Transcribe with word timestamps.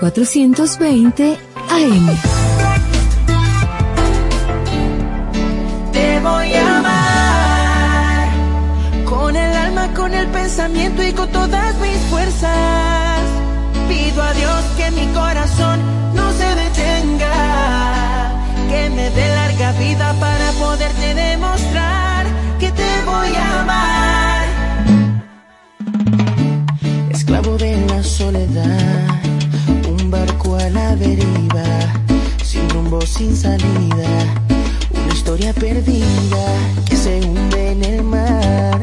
1420 0.00 1.38
AM. 1.70 2.06
Te 5.92 6.20
voy 6.20 6.52
a 6.52 6.78
amar 6.78 8.28
con 9.04 9.34
el 9.34 9.56
alma, 9.56 9.94
con 9.94 10.12
el 10.12 10.26
pensamiento 10.28 11.02
y 11.02 11.12
con 11.12 11.28
todas 11.30 11.74
mis 11.78 11.98
fuerzas. 12.10 13.20
Pido 13.88 14.22
a 14.22 14.32
Dios 14.34 14.64
que 14.76 14.90
mi 14.90 15.06
corazón 15.14 15.80
no 16.14 16.30
se 16.32 16.54
detenga, 16.54 17.32
que 18.68 18.90
me 18.90 19.10
dé 19.10 19.28
larga 19.34 19.72
vida 19.72 20.14
para 20.20 20.50
poderte 20.52 21.14
demostrar 21.14 22.26
que 22.60 22.70
te 22.70 23.02
voy 23.06 23.34
a 23.34 23.60
amar. 23.60 24.46
Esclavo 27.10 27.56
de 27.56 27.86
la 27.86 28.02
soledad, 28.02 29.05
la 30.70 30.96
deriva, 30.96 31.64
sin 32.44 32.68
rumbo, 32.70 33.00
sin 33.02 33.36
salida, 33.36 34.08
una 34.92 35.12
historia 35.12 35.52
perdida 35.52 36.46
que 36.88 36.96
se 36.96 37.20
hunde 37.20 37.72
en 37.72 37.84
el 37.84 38.02
mar. 38.02 38.82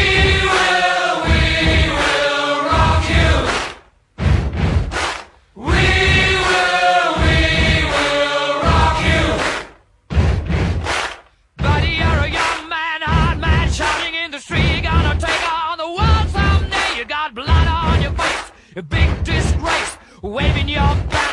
A 18.73 18.81
big 18.81 19.23
disgrace, 19.25 19.97
waving 20.21 20.69
your 20.69 20.79
banner. 20.79 21.30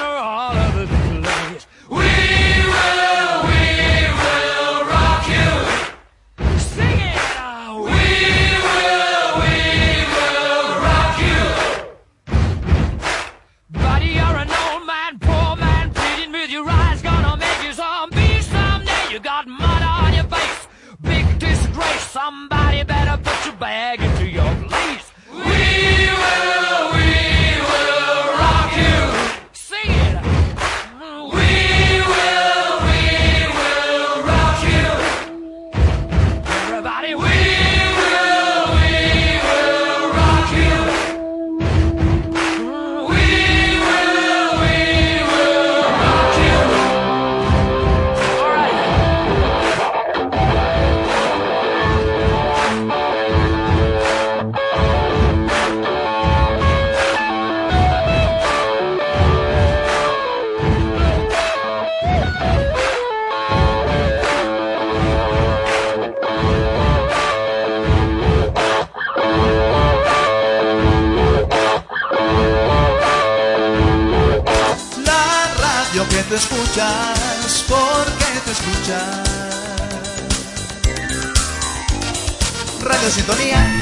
sintonía. 83.10 83.77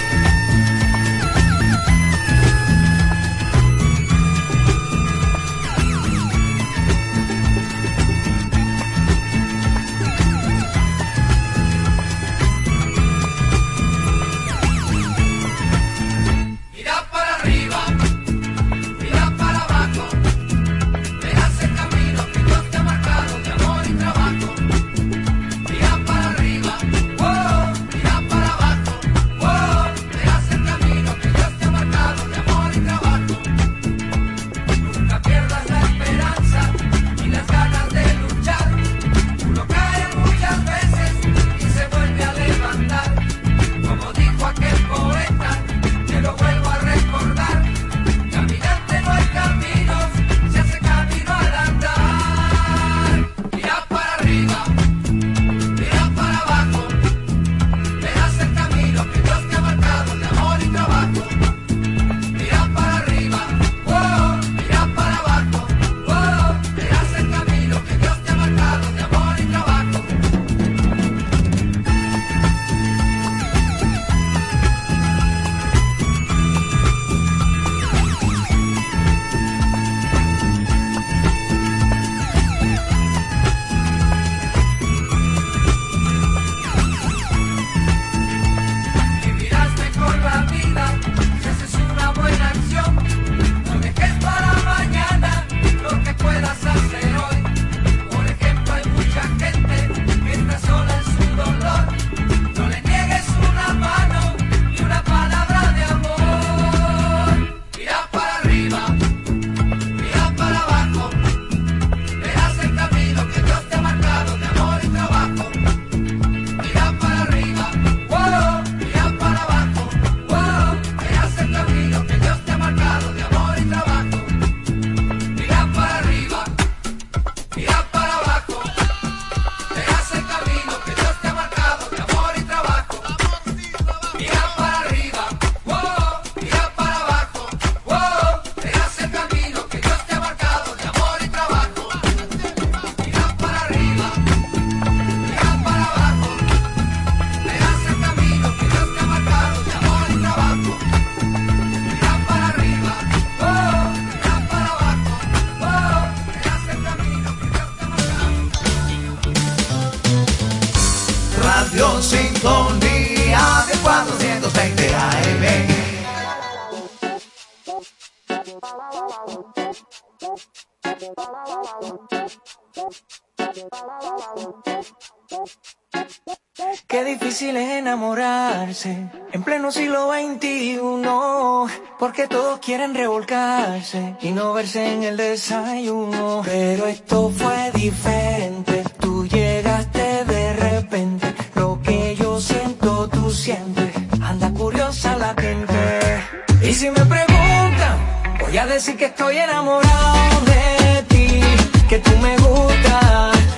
que 182.17 182.29
todos 182.29 182.61
quieren 182.61 182.95
revolcarse 182.95 184.17
y 184.23 184.31
no 184.31 184.55
verse 184.55 184.91
en 184.95 185.03
el 185.03 185.19
desayuno. 185.19 186.41
Pero 186.47 186.87
esto 186.87 187.31
fue 187.31 187.71
diferente, 187.75 188.85
tú 188.99 189.27
llegaste 189.27 190.25
de 190.25 190.55
repente, 190.55 191.35
lo 191.57 191.79
que 191.83 192.17
yo 192.17 192.41
siento 192.41 193.07
tú 193.09 193.31
sientes, 193.31 193.91
anda 194.23 194.51
curiosa 194.55 195.15
la 195.19 195.35
gente. 195.39 196.25
Y 196.63 196.73
si 196.73 196.89
me 196.89 197.05
preguntan, 197.05 197.97
voy 198.41 198.57
a 198.57 198.67
decir 198.67 198.97
que 198.97 199.07
estoy 199.07 199.37
enamorado 199.37 200.41
de 200.47 201.03
ti, 201.09 201.41
que 201.87 201.99
tú 201.99 202.13
me 202.23 202.35
gustas. 202.39 203.56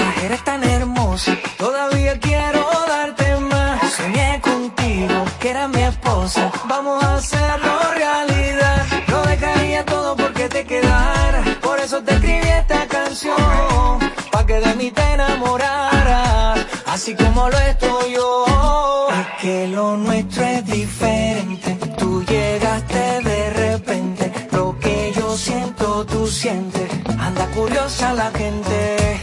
eres 0.00 0.42
tan 0.44 0.64
hermosa. 0.64 1.36
Todavía 1.58 2.18
quiero 2.18 2.66
darte 2.88 3.36
más. 3.36 3.92
Soñé 3.92 4.40
contigo, 4.40 5.24
que 5.40 5.50
era 5.50 5.68
mi 5.68 5.82
esposa. 5.82 6.50
Vamos 6.66 7.02
a 7.04 7.16
hacerlo 7.16 7.72
realidad. 7.94 8.86
Lo 9.08 9.22
dejaría 9.22 9.84
todo 9.84 10.16
porque 10.16 10.48
te 10.48 10.64
quedara. 10.64 11.42
Por 11.60 11.78
eso 11.78 12.02
te 12.02 12.14
escribí 12.14 12.48
esta 12.48 12.86
canción. 12.86 13.98
Pa' 14.30 14.46
que 14.46 14.60
de 14.60 14.74
mí 14.76 14.90
te 14.90 15.02
enamoraras. 15.12 16.66
Así 16.86 17.14
como 17.14 17.50
lo 17.50 17.58
estoy 17.58 18.12
yo. 18.12 19.08
Es 19.20 19.42
que 19.42 19.68
lo 19.68 19.96
nuestro 19.96 20.42
es 20.44 20.64
diferente. 20.64 21.78
Tú 21.98 22.24
llegaste 22.24 23.20
de 23.30 23.50
repente. 23.50 24.32
Lo 24.52 24.78
que 24.78 25.12
yo 25.14 25.36
siento, 25.36 26.06
tú 26.06 26.26
sientes. 26.26 26.88
Anda 27.18 27.46
curiosa 27.48 28.14
la 28.14 28.30
gente 28.30 29.21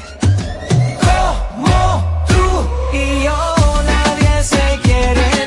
y 2.93 3.23
yo 3.23 3.83
nadie 3.85 4.43
se 4.43 4.79
quiere. 4.83 5.38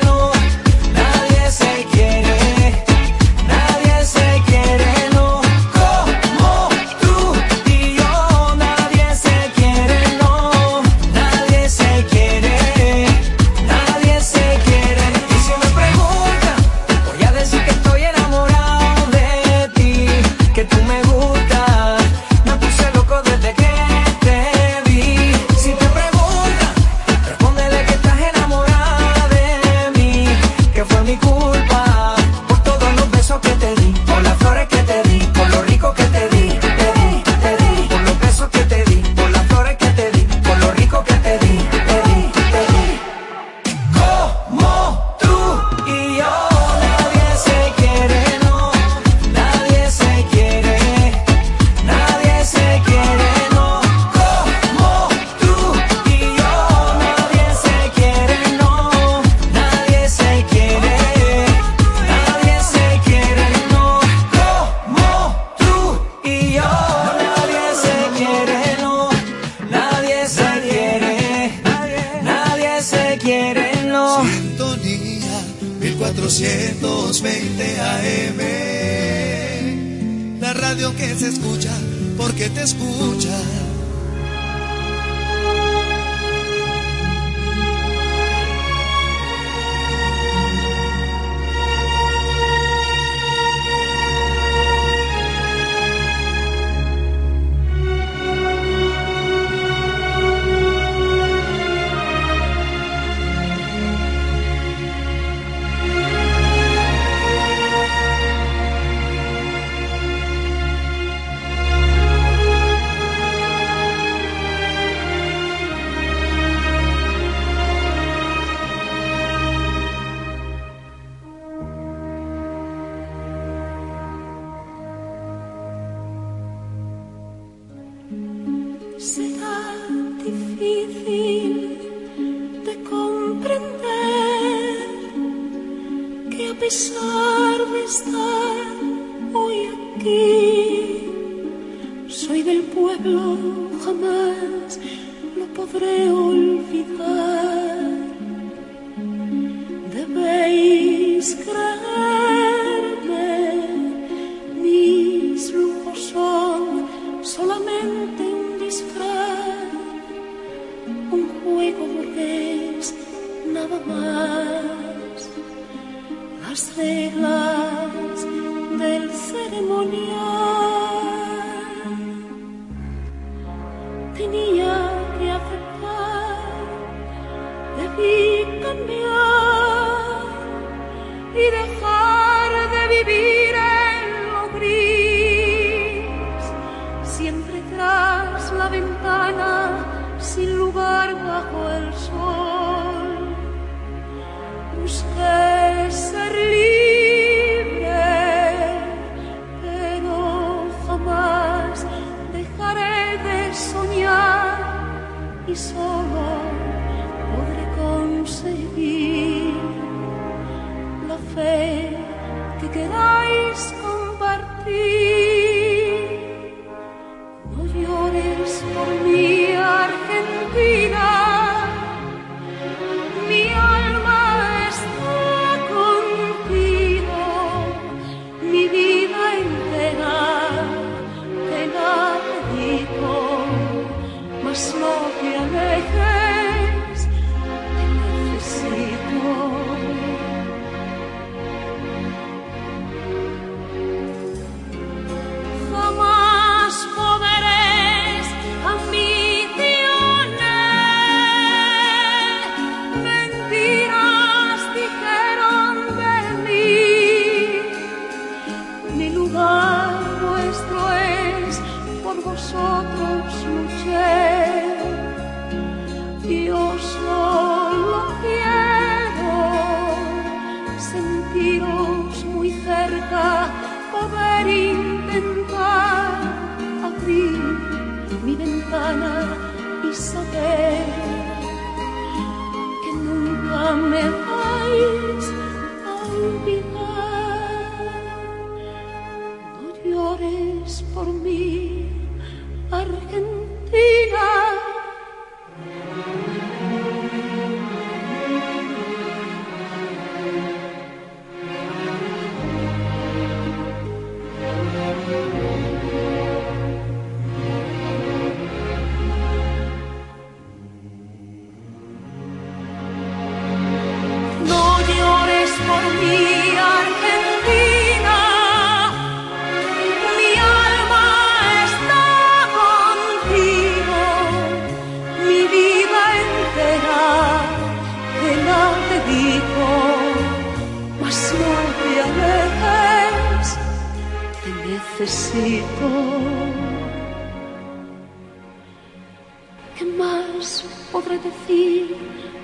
Podré 340.91 341.17
decir 341.19 341.95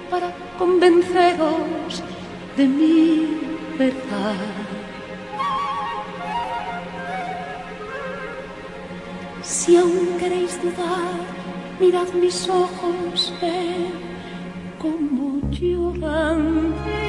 para 0.09 0.33
convenceros 0.57 2.03
de 2.57 2.65
mi 2.67 3.37
verdad? 3.77 4.35
Si 9.43 9.75
aún 9.77 10.17
queréis 10.19 10.61
dudar, 10.61 11.19
mirad 11.79 12.07
mis 12.13 12.47
ojos, 12.47 13.33
ved 13.41 13.93
cómo 14.79 15.41
lloran 15.51 17.08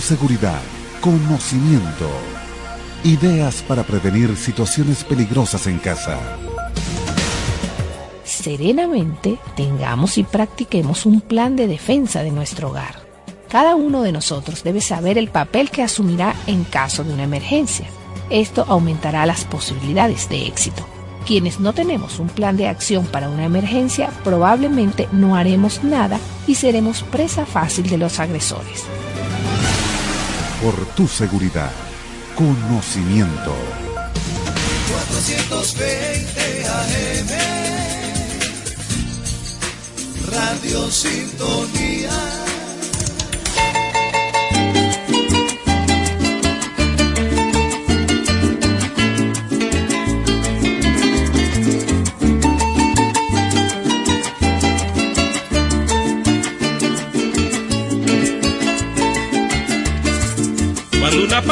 seguridad, 0.00 0.60
conocimiento. 1.00 2.08
Ideas 3.04 3.62
para 3.66 3.82
prevenir 3.82 4.36
situaciones 4.36 5.04
peligrosas 5.04 5.66
en 5.66 5.78
casa. 5.78 6.18
Serenamente 8.24 9.38
tengamos 9.56 10.18
y 10.18 10.24
practiquemos 10.24 11.06
un 11.06 11.20
plan 11.20 11.56
de 11.56 11.66
defensa 11.66 12.22
de 12.22 12.30
nuestro 12.30 12.70
hogar. 12.70 13.00
Cada 13.48 13.76
uno 13.76 14.02
de 14.02 14.12
nosotros 14.12 14.64
debe 14.64 14.80
saber 14.80 15.18
el 15.18 15.28
papel 15.28 15.70
que 15.70 15.82
asumirá 15.82 16.34
en 16.46 16.64
caso 16.64 17.04
de 17.04 17.14
una 17.14 17.24
emergencia. 17.24 17.86
Esto 18.28 18.64
aumentará 18.68 19.24
las 19.26 19.44
posibilidades 19.44 20.28
de 20.28 20.46
éxito. 20.46 20.84
Quienes 21.26 21.60
no 21.60 21.72
tenemos 21.72 22.18
un 22.18 22.28
plan 22.28 22.56
de 22.56 22.68
acción 22.68 23.06
para 23.06 23.28
una 23.28 23.44
emergencia 23.44 24.10
probablemente 24.22 25.08
no 25.12 25.36
haremos 25.36 25.82
nada 25.82 26.20
y 26.46 26.56
seremos 26.56 27.02
presa 27.02 27.46
fácil 27.46 27.88
de 27.88 27.98
los 27.98 28.20
agresores. 28.20 28.84
Por 30.66 30.84
tu 30.96 31.06
seguridad, 31.06 31.70
conocimiento. 32.34 33.54
420 34.88 36.66
AM 36.66 37.28
Radio 40.28 40.90
Sintonía 40.90 42.25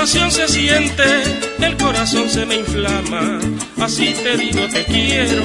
pasión 0.04 0.30
se 0.30 0.46
siente, 0.48 1.02
el 1.60 1.78
corazón 1.78 2.28
se 2.28 2.44
me 2.44 2.56
inflama. 2.56 3.40
Así 3.80 4.12
te 4.22 4.36
digo 4.36 4.68
te 4.68 4.84
quiero, 4.84 5.42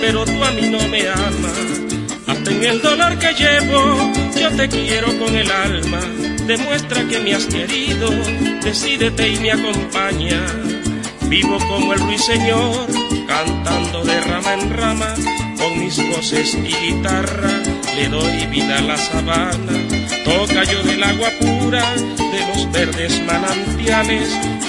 pero 0.00 0.24
tú 0.24 0.42
a 0.42 0.50
mí 0.50 0.62
no 0.62 0.80
me 0.88 1.08
amas. 1.08 1.80
Hasta 2.26 2.50
en 2.50 2.64
el 2.64 2.82
dolor 2.82 3.16
que 3.20 3.32
llevo, 3.34 4.12
yo 4.34 4.50
te 4.56 4.68
quiero 4.68 5.16
con 5.16 5.36
el 5.36 5.48
alma. 5.48 6.00
Demuestra 6.44 7.06
que 7.06 7.20
me 7.20 7.36
has 7.36 7.46
querido, 7.46 8.10
decídete 8.64 9.28
y 9.28 9.38
me 9.38 9.52
acompaña. 9.52 10.44
Vivo 11.28 11.56
como 11.68 11.92
el 11.92 12.00
ruiseñor, 12.00 12.88
cantando 13.28 14.02
de 14.02 14.20
rama 14.22 14.54
en 14.54 14.76
rama, 14.76 15.14
con 15.56 15.78
mis 15.78 15.96
voces 16.08 16.56
y 16.56 16.94
guitarra, 16.94 17.62
le 17.94 18.08
doy 18.08 18.44
vida 18.46 18.78
a 18.78 18.82
la 18.82 18.96
sabana. 18.96 19.99
Toca 20.24 20.64
yo 20.64 20.82
del 20.82 21.02
agua 21.02 21.30
pura, 21.40 21.94
de 21.94 22.46
los 22.48 22.70
verdes 22.72 23.22
manantiales, 23.24 24.28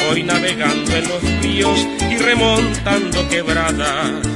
hoy 0.10 0.24
navegando 0.24 0.96
en 0.96 1.08
los 1.08 1.22
ríos 1.42 1.88
y 2.10 2.18
remontando 2.18 3.28
quebradas. 3.30 4.31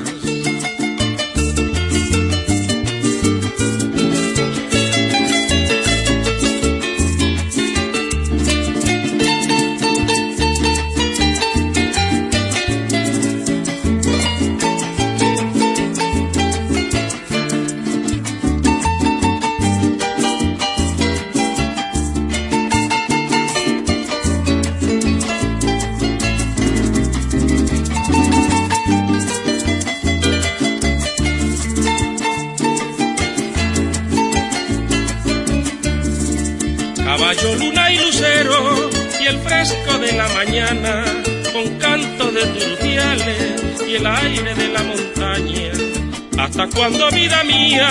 De 44.43 44.67
la 44.69 44.83
montaña. 44.83 45.71
¿Hasta 46.37 46.67
cuando, 46.67 47.09
vida 47.11 47.43
mía, 47.43 47.89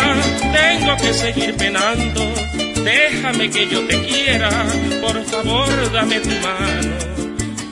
tengo 0.52 0.96
que 0.98 1.14
seguir 1.14 1.54
penando? 1.56 2.20
Déjame 2.84 3.50
que 3.50 3.66
yo 3.68 3.80
te 3.86 4.04
quiera, 4.06 4.50
por 5.00 5.24
favor 5.24 5.92
dame 5.92 6.20
tu 6.20 6.28
mano. 6.28 6.96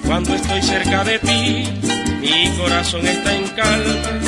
Cuando 0.07 0.35
estoy 0.35 0.63
cerca 0.63 1.05
de 1.05 1.19
ti, 1.19 1.69
mi 2.21 2.49
corazón 2.57 3.07
está 3.07 3.35
en 3.35 3.49
calma, 3.49 4.21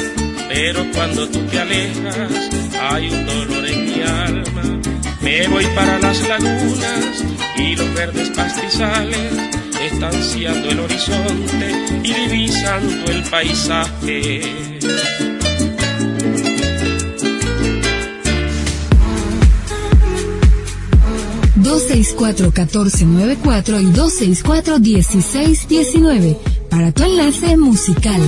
pero 0.49 0.85
cuando 0.95 1.27
tú 1.29 1.41
te 1.47 1.61
alejas, 1.61 2.51
hay 2.81 3.09
un 3.09 3.27
dolor 3.27 3.67
en 3.67 3.85
mi 3.87 4.03
alma. 4.03 4.81
Me 5.23 5.49
voy 5.49 5.67
para 5.75 5.99
las 5.99 6.21
lagunas 6.29 7.25
y 7.57 7.77
los 7.77 7.95
verdes 7.95 8.31
pastizales, 8.31 9.33
estanciando 9.87 10.71
el 10.71 10.81
horizonte 10.81 12.01
y 12.03 12.29
divisando 12.29 13.11
el 13.11 13.23
paisaje. 13.25 14.75
264-1494 21.65 23.81
y 23.81 23.87
264-1619 23.87 26.37
para 26.69 26.93
tu 26.93 27.03
enlace 27.03 27.57
musical. 27.57 28.21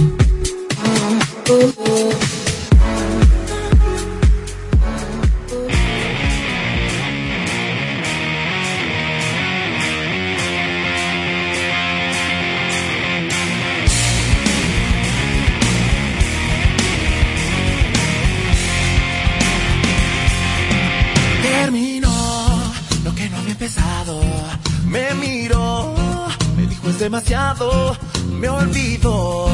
Demasiado, 27.07 27.97
me 28.41 28.49
olvido. 28.49 29.49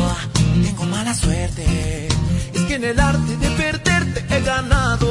Tengo 0.64 0.84
mala 0.84 1.14
suerte, 1.14 2.08
es 2.54 2.60
que 2.62 2.74
en 2.76 2.84
el 2.84 2.98
arte 2.98 3.36
de 3.36 3.48
perderte 3.62 4.24
he 4.34 4.40
ganado. 4.40 5.08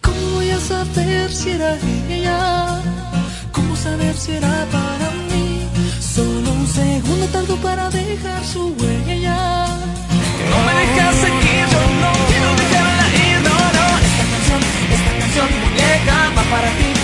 ¿Cómo 0.00 0.22
voy 0.36 0.50
a 0.50 0.60
saber 0.60 1.32
si 1.32 1.50
era 1.50 1.76
ella? 2.08 2.80
¿Cómo 3.50 3.74
saber 3.74 4.14
si 4.16 4.30
era 4.38 4.54
para 4.70 5.08
mí? 5.30 5.68
Solo 6.14 6.48
un 6.52 6.68
segundo 6.68 7.26
tardo 7.34 7.56
para 7.56 7.90
dejar 7.90 8.42
su 8.44 8.62
huella. 8.78 9.66
no 10.50 10.58
me 10.66 10.72
dejas 10.80 11.14
seguir, 11.24 11.64
yo 11.74 11.82
no 12.02 12.10
quiero 12.30 12.50
dejarla 12.62 13.06
ir, 13.26 13.38
no, 13.48 13.56
no. 13.78 13.86
Esta 14.08 14.24
canción, 14.32 14.60
esta 14.96 15.12
canción, 15.20 15.48
muñeca, 15.62 16.16
va 16.36 16.44
para 16.54 16.70
ti, 16.78 16.99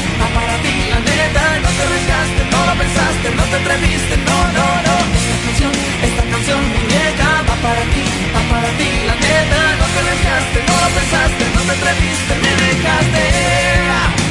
no 3.35 3.43
te 3.45 3.57
atreviste, 3.57 4.17
no, 4.29 4.39
no, 4.57 4.67
no. 4.87 4.97
Esta 5.19 5.37
canción, 5.45 5.73
esta 6.03 6.23
canción, 6.33 6.61
muñeca, 6.75 7.29
va 7.49 7.57
para 7.67 7.83
ti, 7.95 8.07
va 8.35 8.43
para 8.53 8.69
ti, 8.79 8.91
la 9.07 9.15
neta, 9.15 9.61
no 9.81 9.87
te 9.93 9.99
arriesgaste, 10.03 10.59
no 10.69 10.75
lo 10.83 10.89
pensaste, 10.97 11.45
no 11.55 11.61
te 11.67 11.73
atreviste, 11.79 12.33
me 12.45 12.53
dejaste. 12.63 13.25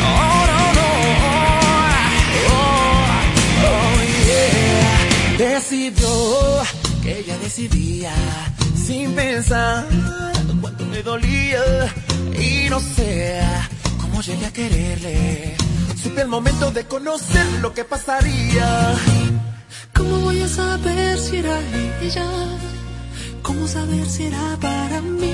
Oh, 0.07 0.41
no, 0.51 0.61
no, 0.77 0.87
oh, 2.51 2.67
oh, 3.67 3.95
yeah. 4.27 5.49
Decidió 5.49 6.13
que 7.03 7.19
ella 7.19 7.37
decidía 7.39 8.13
sin 8.75 9.13
pensar 9.13 9.85
cuánto 10.61 10.85
me 10.85 11.01
dolía 11.03 11.63
y 12.39 12.69
no 12.69 12.79
sé 12.79 13.41
cómo 13.99 14.21
llegué 14.21 14.45
a 14.45 14.53
quererle. 14.53 15.55
Supe 16.05 16.21
el 16.21 16.27
momento 16.27 16.69
de 16.69 16.85
conocer 16.85 17.47
lo 17.63 17.73
que 17.73 17.83
pasaría. 17.83 18.93
¿Cómo 19.91 20.19
voy 20.19 20.39
a 20.39 20.47
saber 20.47 21.17
si 21.17 21.37
era 21.37 21.57
ella? 21.99 22.29
¿Cómo 23.41 23.67
saber 23.67 24.05
si 24.07 24.27
era 24.27 24.55
para 24.61 25.01
mí? 25.01 25.33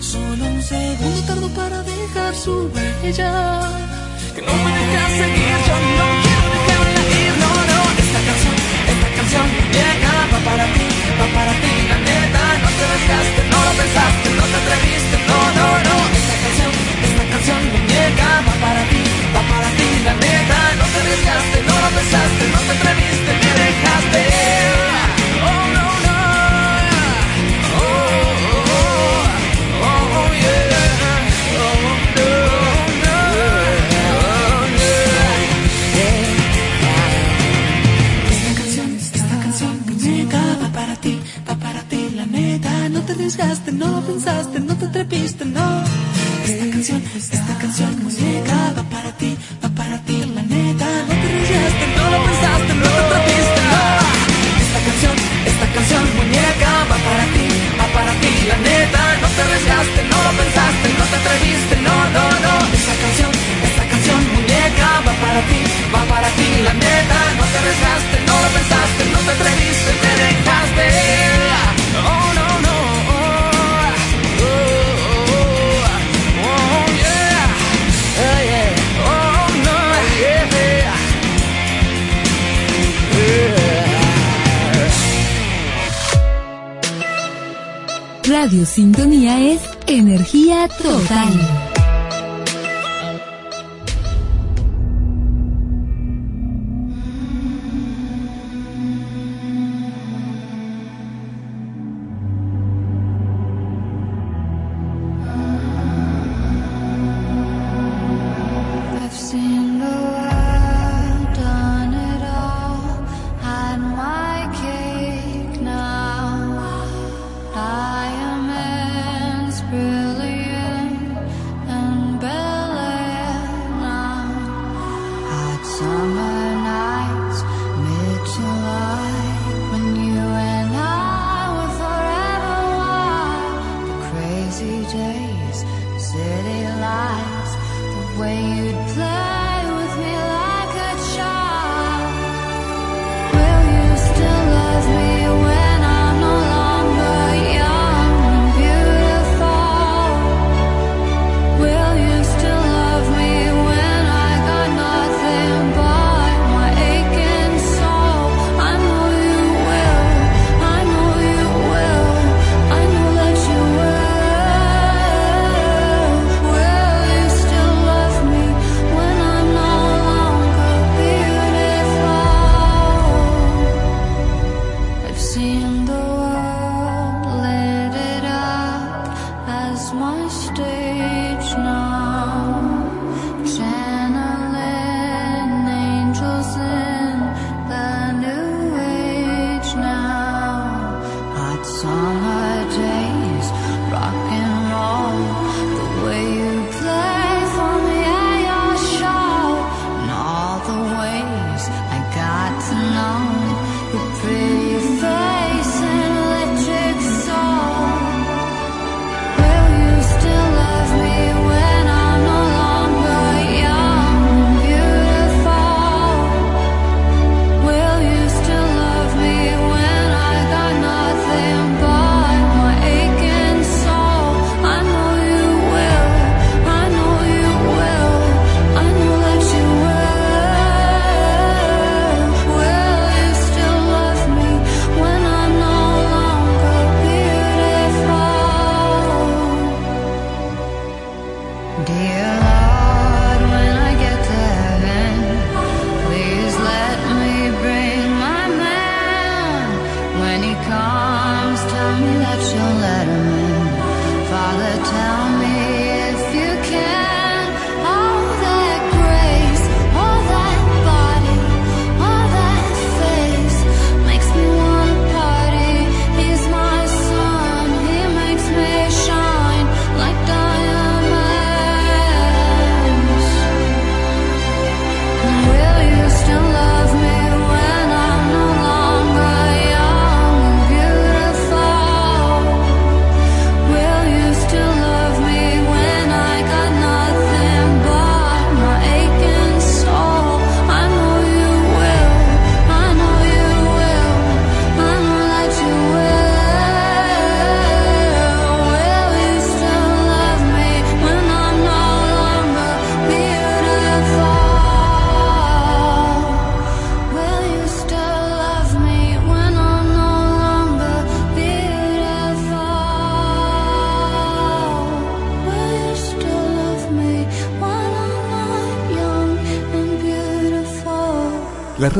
Solo 0.00 0.44
un 0.46 0.62
segundo 0.64 1.20
tardo 1.28 1.48
para 1.50 1.80
dejar 1.84 2.34
su 2.34 2.50
huella. 2.74 3.60
Que 4.34 4.42
no 4.42 4.52
me 4.52 4.70
deja 4.80 5.04
seguir, 5.20 5.56
yo 5.68 5.76
no 5.98 6.06
quiero 6.24 6.48
dejarla 6.56 7.02
ir, 7.22 7.34
no, 7.42 7.52
no. 7.70 7.80
Esta 8.02 8.20
canción, 8.26 8.56
esta 8.92 9.08
canción 9.14 9.46
llega, 9.76 10.12
va 10.32 10.38
para 10.50 10.64
ti, 10.74 10.88
va 11.20 11.26
para 11.38 11.52
ti, 11.62 11.72
la 11.88 11.98
neta. 12.08 12.42
No 12.64 12.70
te 12.78 12.84
desgaste, 12.94 13.40
no 13.52 13.58
lo 13.62 13.72
pensaste, 13.78 14.28
no 14.38 14.44
te 14.50 14.56
atreviste, 14.58 15.16
no, 15.30 15.38
no, 15.54 15.68
no. 15.86 16.19
La 20.10 20.16
neta. 20.26 20.58
No 20.78 20.84
te 20.92 20.98
arriesgaste, 21.00 21.56
no 21.68 21.74
lo 21.84 21.88
pensaste, 21.96 22.44
no 22.54 22.60
te 22.66 22.72
atreviste, 22.78 23.32
me 23.42 23.50
dejaste. 23.62 24.22
Oh, 25.48 25.64
no, 25.76 25.86
no. 26.06 26.18
Oh, 27.78 27.88
oh, 28.50 28.70
oh, 29.88 30.18
oh, 30.18 30.30
yeah. 30.42 30.78
Oh, 31.62 31.78
no, 32.16 32.30
no, 33.02 33.16
oh, 34.22 34.64
yeah. 34.78 35.38
Esta 38.34 38.52
canción, 38.60 38.88
esta 38.96 39.36
canción, 39.44 39.72
muñeca, 39.86 40.42
va 40.62 40.68
para 40.78 40.94
ti, 40.96 41.14
va 41.48 41.54
para 41.56 41.80
ti, 41.90 42.00
la 42.14 42.26
neta. 42.26 42.72
No 42.88 43.00
te 43.02 43.12
arriesgaste, 43.12 43.70
no 43.72 43.86
lo 43.88 44.00
pensaste, 44.02 44.56
no 44.60 44.74
te 44.76 44.84
atreviste, 44.86 45.09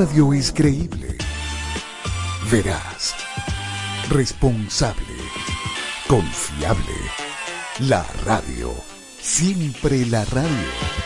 radio 0.00 0.32
es 0.32 0.50
creíble, 0.50 1.18
veraz, 2.50 3.14
responsable, 4.08 5.04
confiable. 6.08 6.96
La 7.80 8.06
radio. 8.24 8.72
Siempre 9.20 10.06
la 10.06 10.24
radio. 10.24 10.99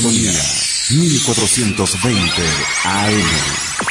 1420 0.00 2.42
AM. 2.84 3.89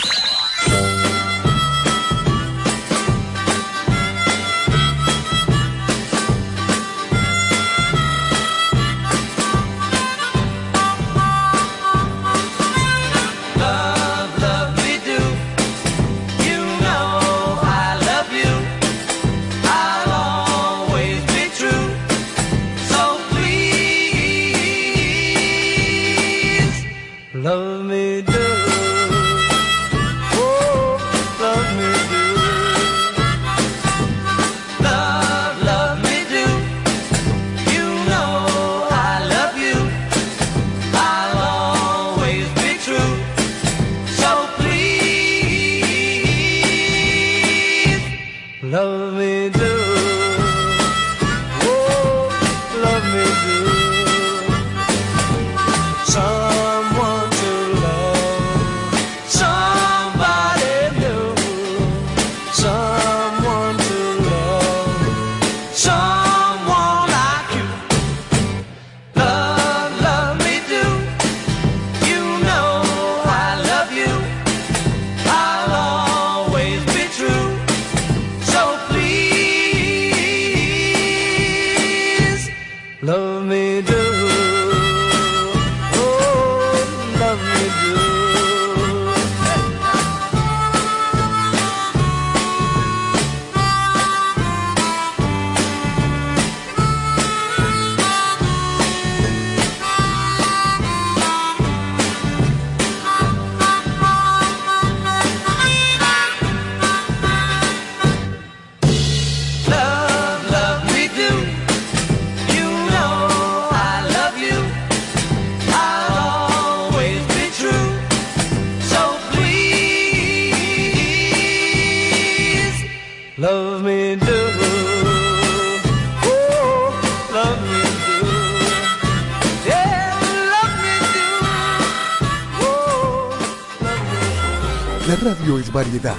variedad, 135.90 136.16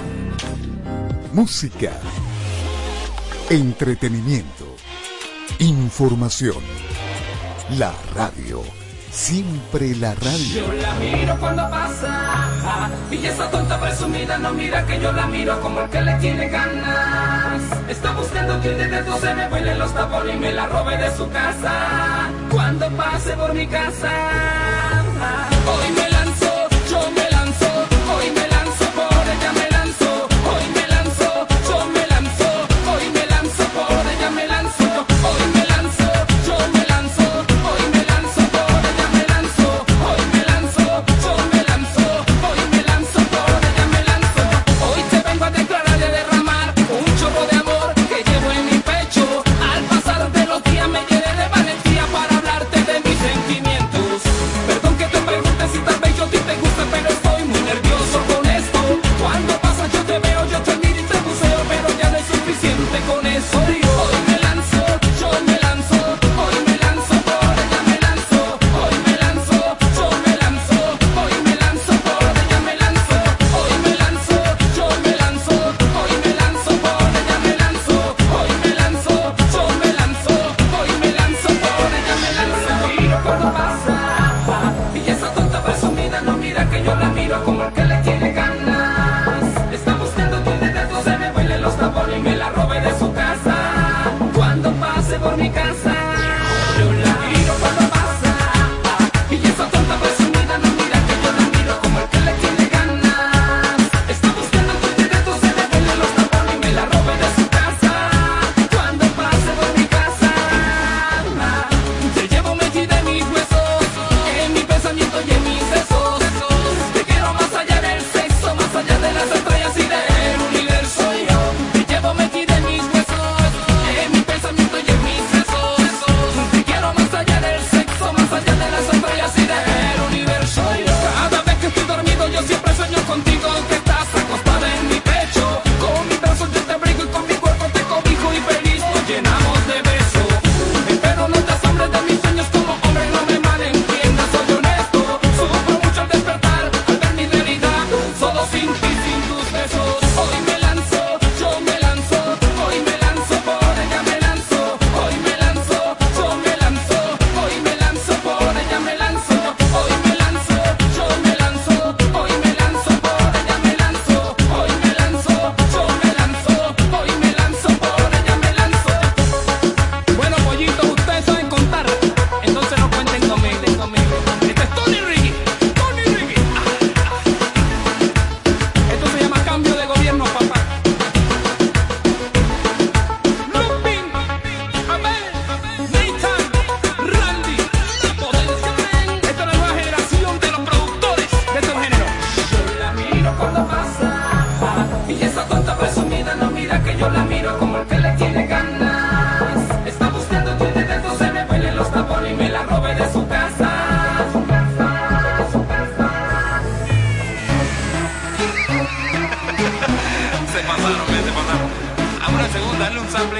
música, 1.31 1.91
entretenimiento, 3.49 4.75
información. 5.59 6.61
La 7.77 7.93
radio, 8.13 8.63
siempre 9.11 9.95
la 9.95 10.13
radio. 10.15 10.67
Yo 10.67 10.73
la 10.73 10.93
miro 10.95 11.37
cuando 11.39 11.69
pasa, 11.69 12.49
y 13.11 13.25
esa 13.25 13.49
tonta 13.49 13.79
presumida 13.79 14.37
no 14.39 14.51
mira 14.51 14.85
que 14.85 14.99
yo 14.99 15.13
la 15.13 15.27
miro 15.27 15.61
como 15.61 15.79
el 15.79 15.89
que 15.89 16.01
le 16.01 16.15
tiene 16.15 16.49
ganas. 16.49 17.61
Está 17.87 18.11
buscando 18.11 18.59
que 18.61 18.71
de 18.71 18.87
dentro 18.89 19.17
se 19.21 19.33
me 19.33 19.47
vuelen 19.47 19.79
los 19.79 19.93
tapones 19.93 20.35
y 20.35 20.39
me 20.39 20.51
la 20.51 20.67
robe 20.67 20.97
de 20.97 21.15
su 21.15 21.29
casa. 21.29 22.29
Cuando 22.49 22.89
pase 22.97 23.37
por 23.37 23.53
mi 23.53 23.65
casa, 23.67 24.11
hoy 25.65 25.93
me 25.95 26.10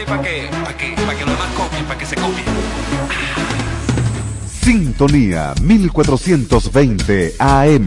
para 0.06 0.22
que, 0.22 0.50
que. 0.78 0.96
Sintonía 4.62 5.54
1420 5.62 7.36
AM. 7.40 7.86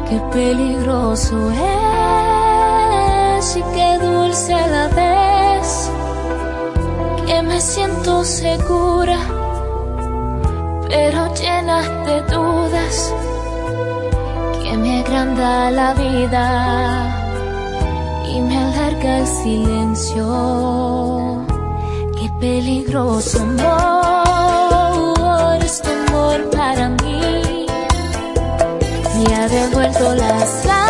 Qué 0.08 0.20
peligroso 0.32 1.50
es 1.50 1.60
y 3.56 3.62
qué 3.74 3.98
dulce 4.00 4.52
la 4.52 4.88
me 7.61 7.66
siento 7.66 8.24
segura, 8.24 9.18
pero 10.88 11.34
llena 11.34 11.82
de 12.06 12.22
dudas 12.22 13.12
que 14.62 14.78
me 14.78 15.00
agranda 15.00 15.70
la 15.70 15.92
vida 15.92 16.44
y 18.32 18.40
me 18.40 18.56
alarga 18.56 19.18
el 19.18 19.26
silencio. 19.26 20.24
Qué 22.18 22.30
peligroso 22.40 23.40
amor 23.42 24.82
es 25.62 25.82
tu 25.82 25.90
amor 25.90 26.48
para 26.48 26.88
mí, 26.88 27.66
me 29.18 29.34
ha 29.34 29.48
devuelto 29.48 30.14
la 30.14 30.28
lágrimas. 30.64 30.89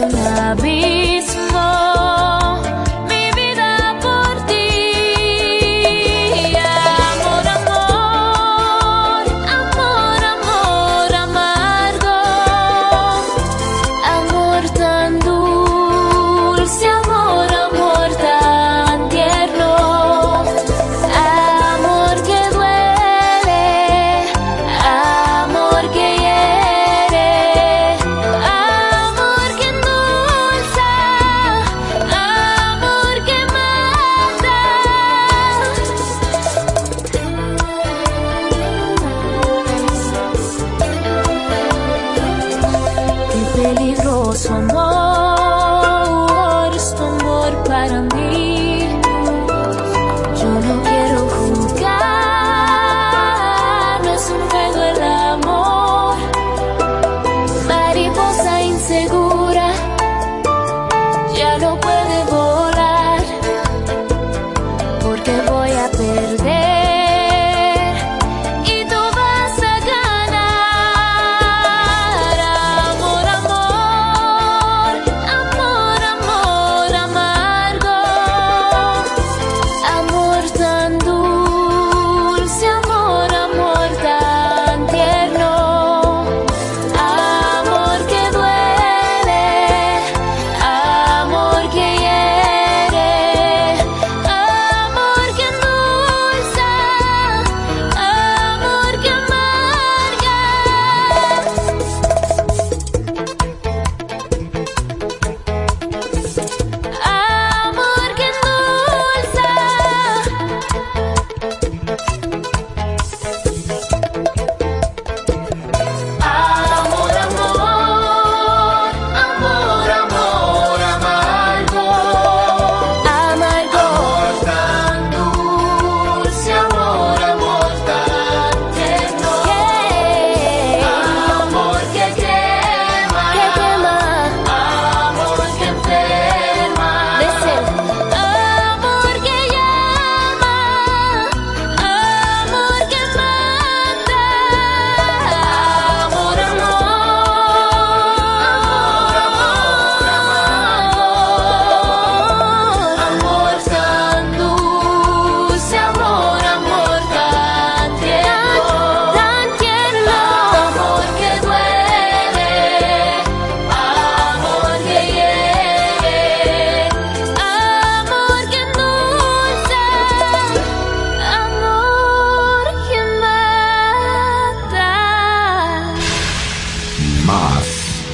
abismo. 0.00 1.68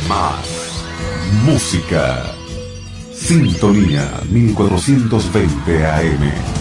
Más. 0.08 0.84
Música. 1.44 2.34
Sintonía 3.12 4.20
1420 4.30 5.86
AM. 5.86 6.57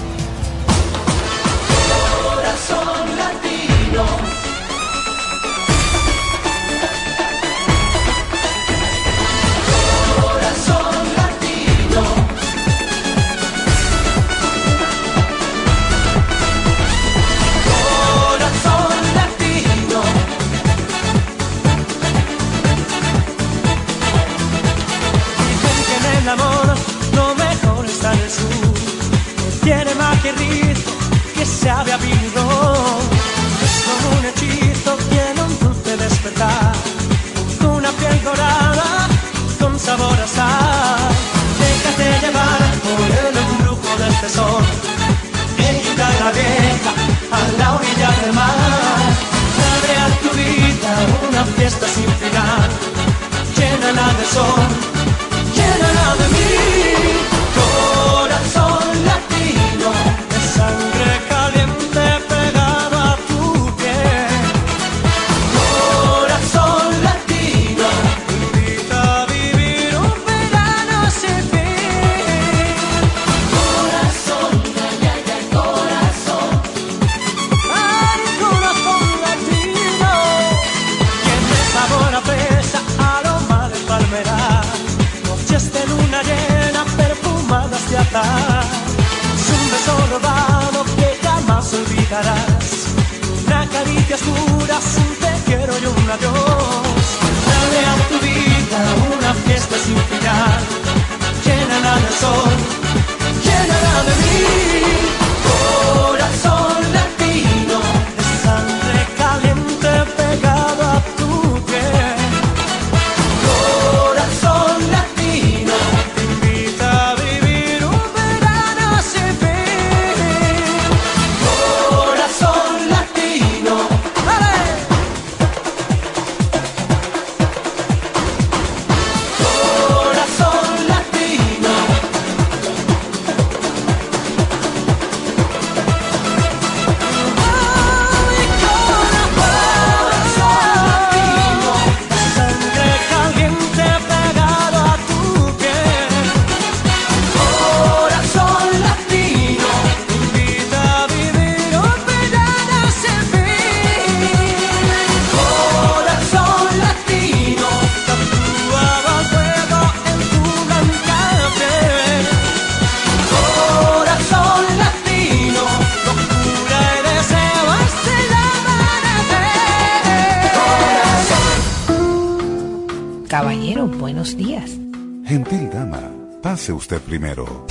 Primero. 177.17 177.65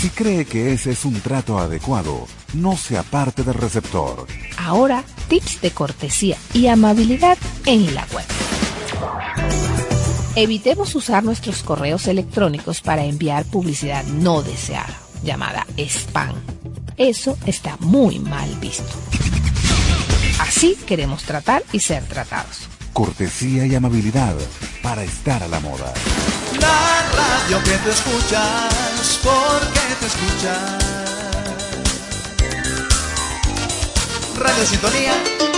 Si 0.00 0.10
cree 0.10 0.44
que 0.44 0.72
ese 0.74 0.90
es 0.90 1.06
un 1.06 1.18
trato 1.20 1.58
adecuado, 1.58 2.26
no 2.52 2.76
se 2.76 2.98
aparte 2.98 3.42
del 3.42 3.54
receptor. 3.54 4.26
Ahora, 4.58 5.02
tips 5.28 5.62
de 5.62 5.70
cortesía 5.70 6.36
y 6.52 6.66
amabilidad 6.66 7.38
en 7.64 7.94
la 7.94 8.06
web. 8.12 8.26
Evitemos 10.36 10.94
usar 10.94 11.24
nuestros 11.24 11.62
correos 11.62 12.06
electrónicos 12.06 12.82
para 12.82 13.06
enviar 13.06 13.46
publicidad 13.46 14.04
no 14.04 14.42
deseada, 14.42 14.94
llamada 15.24 15.66
spam. 15.78 16.36
Eso 16.98 17.38
está 17.46 17.78
muy 17.80 18.18
mal 18.18 18.50
visto. 18.60 18.92
Así 20.38 20.76
queremos 20.86 21.22
tratar 21.22 21.62
y 21.72 21.80
ser 21.80 22.04
tratados. 22.04 22.68
Cortesía 22.92 23.64
y 23.64 23.74
amabilidad 23.74 24.36
para 24.82 25.02
estar 25.02 25.42
a 25.42 25.48
la 25.48 25.60
moda. 25.60 25.94
La 26.60 27.02
radio 27.12 27.62
que 27.64 27.76
te 27.78 27.90
escuchas, 27.90 29.18
porque 29.22 29.80
te 30.00 30.06
escuchas. 30.06 30.88
Radio 34.36 34.66
Sintonía. 34.66 35.57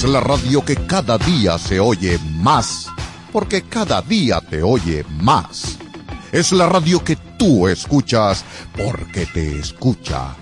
Es 0.00 0.08
la 0.08 0.20
radio 0.20 0.64
que 0.64 0.76
cada 0.76 1.18
día 1.18 1.58
se 1.58 1.78
oye 1.78 2.18
más, 2.36 2.88
porque 3.30 3.60
cada 3.60 4.00
día 4.00 4.40
te 4.40 4.62
oye 4.62 5.04
más. 5.20 5.76
Es 6.32 6.52
la 6.52 6.66
radio 6.66 7.04
que 7.04 7.16
tú 7.16 7.68
escuchas, 7.68 8.42
porque 8.74 9.26
te 9.26 9.58
escucha. 9.58 10.34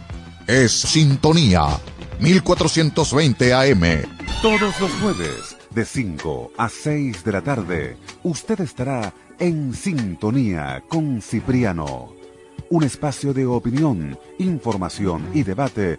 Es 0.46 0.70
Sintonía 0.70 1.76
1420 2.20 3.52
AM. 3.52 3.82
Todos 4.42 4.80
los 4.80 4.92
jueves, 5.02 5.56
de 5.70 5.84
5 5.84 6.52
a 6.56 6.68
6 6.68 7.24
de 7.24 7.32
la 7.32 7.42
tarde, 7.42 7.96
usted 8.22 8.60
estará 8.60 9.12
en 9.40 9.74
sintonía 9.74 10.84
con 10.88 11.20
Cipriano. 11.20 12.12
Un 12.70 12.84
espacio 12.84 13.34
de 13.34 13.44
opinión, 13.44 14.16
información 14.38 15.28
y 15.34 15.42
debate 15.42 15.98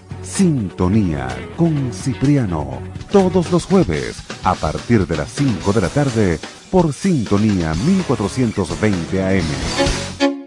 Sintonía 0.23 1.27
con 1.57 1.91
Cipriano, 1.91 2.79
todos 3.11 3.51
los 3.51 3.65
jueves 3.65 4.21
a 4.43 4.53
partir 4.55 5.07
de 5.07 5.17
las 5.17 5.31
5 5.31 5.73
de 5.73 5.81
la 5.81 5.89
tarde 5.89 6.39
por 6.69 6.93
Sintonía 6.93 7.73
1420 7.73 9.23
AM. 9.23 10.40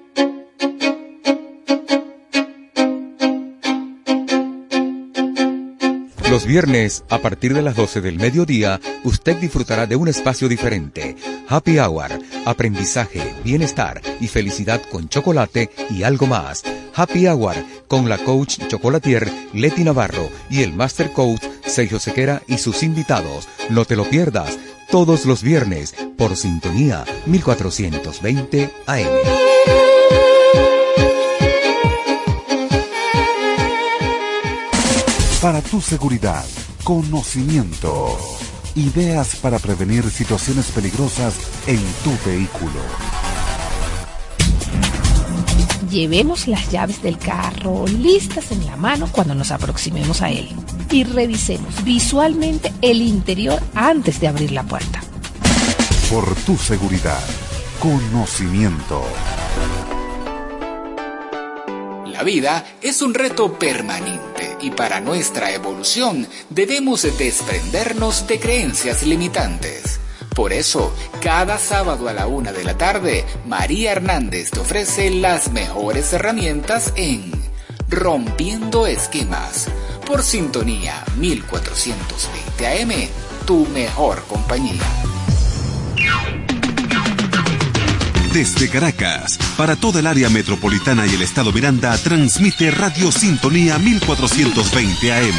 Los 6.34 6.46
viernes, 6.46 7.04
a 7.10 7.20
partir 7.20 7.54
de 7.54 7.62
las 7.62 7.76
12 7.76 8.00
del 8.00 8.16
mediodía, 8.16 8.80
usted 9.04 9.36
disfrutará 9.36 9.86
de 9.86 9.94
un 9.94 10.08
espacio 10.08 10.48
diferente. 10.48 11.14
Happy 11.48 11.78
Hour, 11.78 12.10
aprendizaje, 12.44 13.22
bienestar 13.44 14.02
y 14.18 14.26
felicidad 14.26 14.82
con 14.90 15.08
chocolate 15.08 15.70
y 15.90 16.02
algo 16.02 16.26
más. 16.26 16.64
Happy 16.92 17.28
Hour 17.28 17.54
con 17.86 18.08
la 18.08 18.18
coach 18.18 18.58
chocolatier 18.66 19.30
Leti 19.52 19.84
Navarro 19.84 20.28
y 20.50 20.62
el 20.62 20.72
master 20.72 21.12
coach 21.12 21.44
Sergio 21.64 22.00
Sequera 22.00 22.42
y 22.48 22.58
sus 22.58 22.82
invitados. 22.82 23.48
No 23.70 23.84
te 23.84 23.94
lo 23.94 24.02
pierdas 24.02 24.58
todos 24.90 25.26
los 25.26 25.40
viernes 25.44 25.94
por 26.18 26.36
sintonía 26.36 27.04
1420 27.26 28.72
AM. 28.86 29.73
Para 35.44 35.60
tu 35.60 35.78
seguridad, 35.78 36.42
conocimiento. 36.84 38.18
Ideas 38.76 39.36
para 39.36 39.58
prevenir 39.58 40.02
situaciones 40.10 40.70
peligrosas 40.70 41.34
en 41.66 41.82
tu 42.02 42.16
vehículo. 42.24 42.80
Llevemos 45.90 46.48
las 46.48 46.70
llaves 46.70 47.02
del 47.02 47.18
carro 47.18 47.84
listas 47.86 48.52
en 48.52 48.64
la 48.64 48.76
mano 48.76 49.06
cuando 49.12 49.34
nos 49.34 49.50
aproximemos 49.50 50.22
a 50.22 50.30
él 50.30 50.48
y 50.90 51.04
revisemos 51.04 51.84
visualmente 51.84 52.72
el 52.80 53.02
interior 53.02 53.60
antes 53.74 54.20
de 54.20 54.28
abrir 54.28 54.50
la 54.50 54.62
puerta. 54.62 55.02
Por 56.08 56.34
tu 56.36 56.56
seguridad, 56.56 57.22
conocimiento. 57.80 59.02
La 62.06 62.22
vida 62.22 62.64
es 62.80 63.02
un 63.02 63.12
reto 63.12 63.58
permanente 63.58 64.33
y 64.64 64.70
para 64.70 65.00
nuestra 65.00 65.52
evolución 65.52 66.26
debemos 66.48 67.02
desprendernos 67.02 68.26
de 68.26 68.40
creencias 68.40 69.02
limitantes. 69.02 70.00
Por 70.34 70.54
eso, 70.54 70.94
cada 71.20 71.58
sábado 71.58 72.08
a 72.08 72.14
la 72.14 72.26
una 72.26 72.50
de 72.50 72.64
la 72.64 72.78
tarde, 72.78 73.26
María 73.46 73.92
Hernández 73.92 74.50
te 74.50 74.60
ofrece 74.60 75.10
las 75.10 75.52
mejores 75.52 76.12
herramientas 76.14 76.94
en 76.96 77.30
Rompiendo 77.90 78.86
Esquemas, 78.86 79.66
por 80.06 80.22
sintonía 80.22 81.04
1420 81.18 82.66
AM, 82.66 83.08
tu 83.46 83.66
mejor 83.66 84.24
compañía. 84.24 84.80
Desde 88.34 88.68
Caracas, 88.68 89.38
para 89.56 89.76
toda 89.76 90.00
el 90.00 90.08
área 90.08 90.28
metropolitana 90.28 91.06
y 91.06 91.10
el 91.10 91.22
estado 91.22 91.52
Miranda, 91.52 91.96
transmite 91.96 92.68
Radio 92.72 93.12
Sintonía 93.12 93.78
1420 93.78 95.12
AM. 95.12 95.38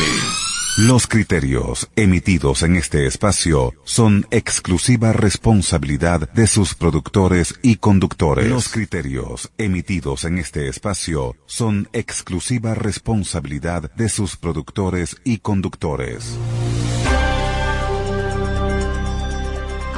Los 0.78 1.06
criterios 1.06 1.90
emitidos 1.98 2.64
en 2.64 2.78
este 2.78 3.06
espacio 3.06 3.74
son 3.84 4.26
exclusiva 4.32 5.12
responsabilidad 5.12 6.32
de 6.32 6.48
sus 6.48 6.74
productores 6.74 7.56
y 7.62 7.76
conductores. 7.76 8.48
Los 8.48 8.70
criterios 8.70 9.52
emitidos 9.58 10.24
en 10.24 10.38
este 10.38 10.70
espacio 10.70 11.36
son 11.48 11.90
exclusiva 11.92 12.76
responsabilidad 12.76 13.92
de 13.96 14.08
sus 14.08 14.38
productores 14.38 15.18
y 15.26 15.40
conductores. 15.40 16.38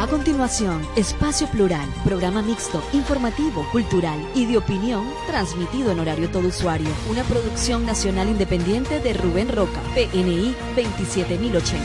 A 0.08 0.10
continuación, 0.10 0.88
Espacio 0.96 1.48
Plural, 1.48 1.86
programa 2.06 2.42
mixto, 2.42 2.82
informativo, 2.94 3.68
cultural 3.74 4.18
y 4.34 4.46
de 4.46 4.58
opinión, 4.58 5.06
transmitido 5.28 5.92
en 5.92 6.00
horario 6.00 6.30
todo 6.30 6.48
usuario. 6.48 6.88
Una 7.10 7.24
producción 7.24 7.86
nacional 7.86 8.30
independiente 8.30 9.02
de 9.02 9.12
Rubén 9.12 9.50
Roca, 9.50 9.82
PNI 9.94 10.56
27080. 10.76 11.84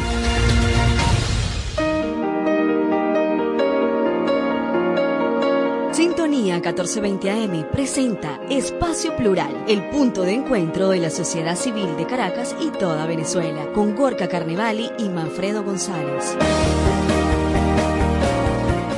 Sintonía 5.91 6.55
1420 6.55 7.29
AM 7.29 7.71
presenta 7.73 8.41
Espacio 8.49 9.17
Plural, 9.17 9.65
el 9.67 9.91
punto 9.91 10.23
de 10.23 10.35
encuentro 10.35 10.91
de 10.91 10.99
la 10.99 11.11
sociedad 11.11 11.57
civil 11.57 11.97
de 11.97 12.07
Caracas 12.07 12.55
y 12.61 12.71
toda 12.71 13.05
Venezuela, 13.05 13.67
con 13.73 13.97
Gorka 13.97 14.29
Carnevali 14.29 14.93
y 14.97 15.09
Manfredo 15.09 15.65
González. 15.65 16.37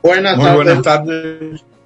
Buenas 0.04 0.36
Muy 0.36 0.46
tardes. 0.46 0.66
buenas 0.66 0.82
tardes. 0.84 1.77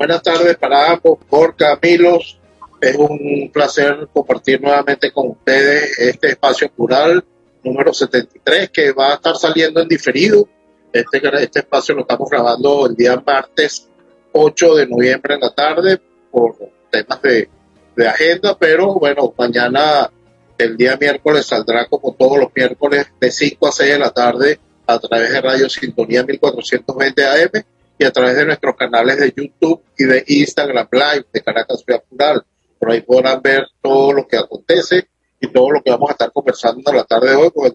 Buenas 0.00 0.22
tardes 0.22 0.56
para 0.56 0.92
ambos, 0.92 1.18
Gorka, 1.28 1.78
Milos. 1.82 2.38
Es 2.80 2.96
un 2.96 3.50
placer 3.52 4.08
compartir 4.10 4.58
nuevamente 4.58 5.12
con 5.12 5.32
ustedes 5.32 5.98
este 5.98 6.28
espacio 6.28 6.70
plural 6.70 7.22
número 7.62 7.92
73 7.92 8.70
que 8.70 8.92
va 8.92 9.10
a 9.10 9.14
estar 9.16 9.36
saliendo 9.36 9.82
en 9.82 9.88
diferido. 9.88 10.48
Este, 10.90 11.20
este 11.42 11.58
espacio 11.58 11.94
lo 11.94 12.00
estamos 12.00 12.30
grabando 12.30 12.86
el 12.86 12.96
día 12.96 13.22
martes 13.26 13.90
8 14.32 14.76
de 14.76 14.86
noviembre 14.86 15.34
en 15.34 15.40
la 15.40 15.50
tarde 15.50 16.00
por 16.30 16.56
temas 16.90 17.20
de, 17.20 17.50
de 17.94 18.08
agenda, 18.08 18.56
pero 18.58 18.94
bueno, 18.94 19.34
mañana 19.36 20.10
el 20.56 20.78
día 20.78 20.96
miércoles 20.98 21.44
saldrá 21.44 21.86
como 21.88 22.14
todos 22.14 22.38
los 22.38 22.48
miércoles 22.54 23.06
de 23.20 23.30
5 23.30 23.68
a 23.68 23.72
6 23.72 23.92
de 23.92 23.98
la 23.98 24.10
tarde 24.12 24.60
a 24.86 24.98
través 24.98 25.30
de 25.30 25.42
Radio 25.42 25.68
Sintonía 25.68 26.24
1420 26.24 27.22
AM 27.26 27.64
y 28.00 28.04
a 28.06 28.10
través 28.10 28.34
de 28.34 28.46
nuestros 28.46 28.74
canales 28.76 29.18
de 29.18 29.30
YouTube 29.36 29.82
y 29.98 30.04
de 30.04 30.24
Instagram 30.26 30.88
Live 30.90 31.26
de 31.34 31.42
Caracas 31.42 31.82
Ciudad 31.84 32.02
Plural. 32.08 32.42
Por 32.78 32.90
ahí 32.90 33.02
podrán 33.02 33.42
ver 33.42 33.66
todo 33.82 34.14
lo 34.14 34.26
que 34.26 34.38
acontece 34.38 35.10
y 35.38 35.48
todo 35.48 35.70
lo 35.70 35.82
que 35.82 35.90
vamos 35.90 36.08
a 36.08 36.12
estar 36.12 36.32
conversando 36.32 36.90
en 36.90 36.96
la 36.96 37.04
tarde 37.04 37.28
de 37.28 37.36
hoy 37.36 37.50
con 37.50 37.66
el 37.66 37.74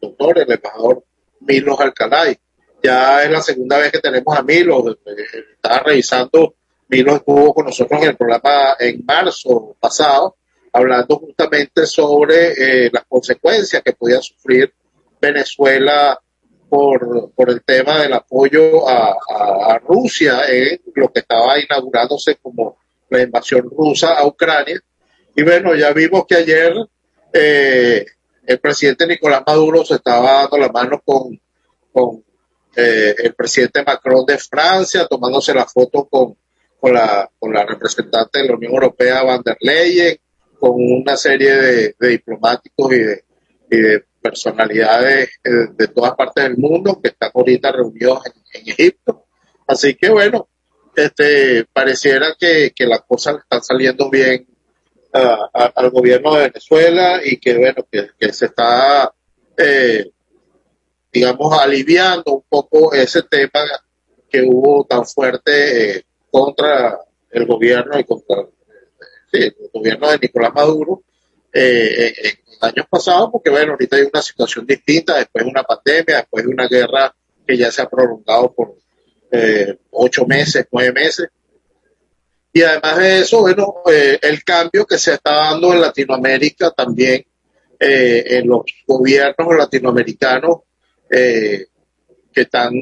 doctor, 0.00 0.38
el 0.38 0.52
embajador 0.52 1.02
Milos 1.40 1.80
Alcalay. 1.80 2.38
Ya 2.80 3.24
es 3.24 3.30
la 3.32 3.42
segunda 3.42 3.78
vez 3.78 3.90
que 3.90 3.98
tenemos 3.98 4.38
a 4.38 4.42
Milos. 4.44 4.98
Estaba 5.56 5.80
revisando, 5.80 6.54
Milos 6.86 7.16
estuvo 7.16 7.52
con 7.52 7.66
nosotros 7.66 8.00
en 8.02 8.10
el 8.10 8.16
programa 8.16 8.76
en 8.78 9.04
marzo 9.04 9.74
pasado, 9.80 10.36
hablando 10.72 11.16
justamente 11.16 11.86
sobre 11.86 12.52
eh, 12.52 12.90
las 12.92 13.04
consecuencias 13.08 13.82
que 13.82 13.94
podía 13.94 14.22
sufrir 14.22 14.72
Venezuela 15.20 16.16
por, 16.68 17.30
por 17.32 17.50
el 17.50 17.62
tema 17.62 18.00
del 18.00 18.12
apoyo 18.12 18.88
a, 18.88 19.10
a, 19.10 19.74
a, 19.74 19.78
Rusia 19.78 20.40
en 20.48 20.80
lo 20.94 21.12
que 21.12 21.20
estaba 21.20 21.58
inaugurándose 21.60 22.36
como 22.36 22.78
la 23.08 23.22
invasión 23.22 23.70
rusa 23.70 24.14
a 24.14 24.26
Ucrania. 24.26 24.80
Y 25.34 25.42
bueno, 25.42 25.74
ya 25.74 25.92
vimos 25.92 26.24
que 26.26 26.36
ayer 26.36 26.74
eh, 27.32 28.04
el 28.46 28.58
presidente 28.58 29.06
Nicolás 29.06 29.42
Maduro 29.46 29.84
se 29.84 29.94
estaba 29.96 30.42
dando 30.42 30.58
la 30.58 30.68
mano 30.68 31.02
con, 31.04 31.38
con 31.92 32.24
eh, 32.74 33.14
el 33.18 33.34
presidente 33.34 33.82
Macron 33.84 34.24
de 34.26 34.38
Francia, 34.38 35.06
tomándose 35.06 35.54
la 35.54 35.66
foto 35.66 36.06
con, 36.06 36.36
con 36.80 36.94
la, 36.94 37.30
con 37.38 37.52
la 37.52 37.64
representante 37.64 38.40
de 38.40 38.48
la 38.48 38.54
Unión 38.54 38.72
Europea, 38.72 39.22
Van 39.22 39.42
der 39.44 39.56
Leyen, 39.60 40.16
con 40.58 40.72
una 40.74 41.16
serie 41.16 41.54
de, 41.54 41.96
de 41.98 42.08
diplomáticos 42.08 42.92
y 42.92 42.98
de, 42.98 43.24
y 43.70 43.76
de 43.76 44.04
personalidades 44.26 45.30
eh, 45.44 45.50
de 45.76 45.88
todas 45.88 46.14
partes 46.16 46.44
del 46.44 46.56
mundo 46.56 47.00
que 47.00 47.10
están 47.10 47.30
ahorita 47.32 47.70
reunidos 47.70 48.20
en, 48.26 48.68
Egipto. 48.68 49.26
Así 49.66 49.94
que 49.94 50.08
bueno, 50.08 50.48
este, 50.96 51.66
pareciera 51.72 52.34
que, 52.38 52.72
las 52.78 53.02
cosas 53.02 53.36
están 53.42 53.62
saliendo 53.62 54.08
bien 54.10 54.46
al 55.12 55.90
gobierno 55.90 56.34
de 56.34 56.48
Venezuela 56.48 57.20
y 57.24 57.36
que 57.38 57.56
bueno, 57.56 57.86
que, 57.90 58.32
se 58.32 58.46
está, 58.46 59.12
eh, 59.56 60.10
digamos, 61.12 61.58
aliviando 61.58 62.32
un 62.32 62.44
poco 62.48 62.92
ese 62.92 63.22
tema 63.22 63.60
que 64.28 64.42
hubo 64.42 64.84
tan 64.84 65.04
fuerte 65.04 65.98
eh, 65.98 66.04
contra 66.30 66.98
el 67.30 67.46
gobierno 67.46 67.98
y 67.98 68.04
contra 68.04 68.46
el 69.32 69.54
gobierno 69.72 70.10
de 70.10 70.18
Nicolás 70.18 70.54
Maduro 70.54 71.02
años 72.60 72.86
pasados, 72.88 73.30
porque 73.30 73.50
bueno, 73.50 73.72
ahorita 73.72 73.96
hay 73.96 74.02
una 74.02 74.22
situación 74.22 74.66
distinta, 74.66 75.16
después 75.16 75.44
de 75.44 75.50
una 75.50 75.62
pandemia, 75.62 76.16
después 76.16 76.44
de 76.44 76.50
una 76.50 76.68
guerra 76.68 77.14
que 77.46 77.56
ya 77.56 77.70
se 77.70 77.82
ha 77.82 77.88
prolongado 77.88 78.52
por 78.52 78.74
eh, 79.30 79.78
ocho 79.90 80.26
meses, 80.26 80.66
nueve 80.70 80.92
meses. 80.92 81.28
Y 82.52 82.62
además 82.62 82.96
de 82.96 83.20
eso, 83.20 83.40
bueno, 83.40 83.74
eh, 83.92 84.18
el 84.22 84.42
cambio 84.42 84.86
que 84.86 84.98
se 84.98 85.14
está 85.14 85.34
dando 85.34 85.74
en 85.74 85.80
Latinoamérica 85.80 86.70
también, 86.70 87.24
eh, 87.78 88.24
en 88.38 88.48
los 88.48 88.62
gobiernos 88.86 89.54
latinoamericanos 89.54 90.60
eh, 91.10 91.66
que 92.32 92.40
están 92.40 92.72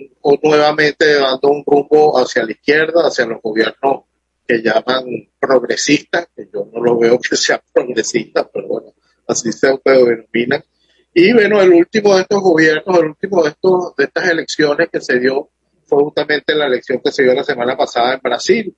nuevamente 0.42 1.14
dando 1.14 1.48
un 1.48 1.64
rumbo 1.66 2.16
hacia 2.16 2.44
la 2.44 2.52
izquierda, 2.52 3.08
hacia 3.08 3.26
los 3.26 3.42
gobiernos 3.42 4.04
que 4.46 4.62
llaman 4.62 5.04
progresistas, 5.40 6.28
que 6.36 6.48
yo 6.52 6.68
no 6.72 6.80
lo 6.80 6.96
veo 6.96 7.18
que 7.18 7.36
sean 7.36 7.60
progresistas, 7.72 8.46
pero 8.52 8.68
bueno, 8.68 8.94
así 9.26 9.52
se 9.52 9.68
autodenominan. 9.68 10.64
Y 11.12 11.32
bueno, 11.32 11.60
el 11.60 11.72
último 11.72 12.14
de 12.14 12.22
estos 12.22 12.40
gobiernos, 12.40 12.98
el 12.98 13.06
último 13.06 13.42
de 13.42 13.50
estos, 13.50 13.94
de 13.96 14.04
estas 14.04 14.28
elecciones 14.28 14.88
que 14.92 15.00
se 15.00 15.18
dio 15.20 15.50
fue 15.86 16.02
justamente 16.02 16.54
la 16.54 16.66
elección 16.66 17.00
que 17.04 17.12
se 17.12 17.22
dio 17.22 17.34
la 17.34 17.44
semana 17.44 17.76
pasada 17.76 18.14
en 18.14 18.20
Brasil, 18.20 18.76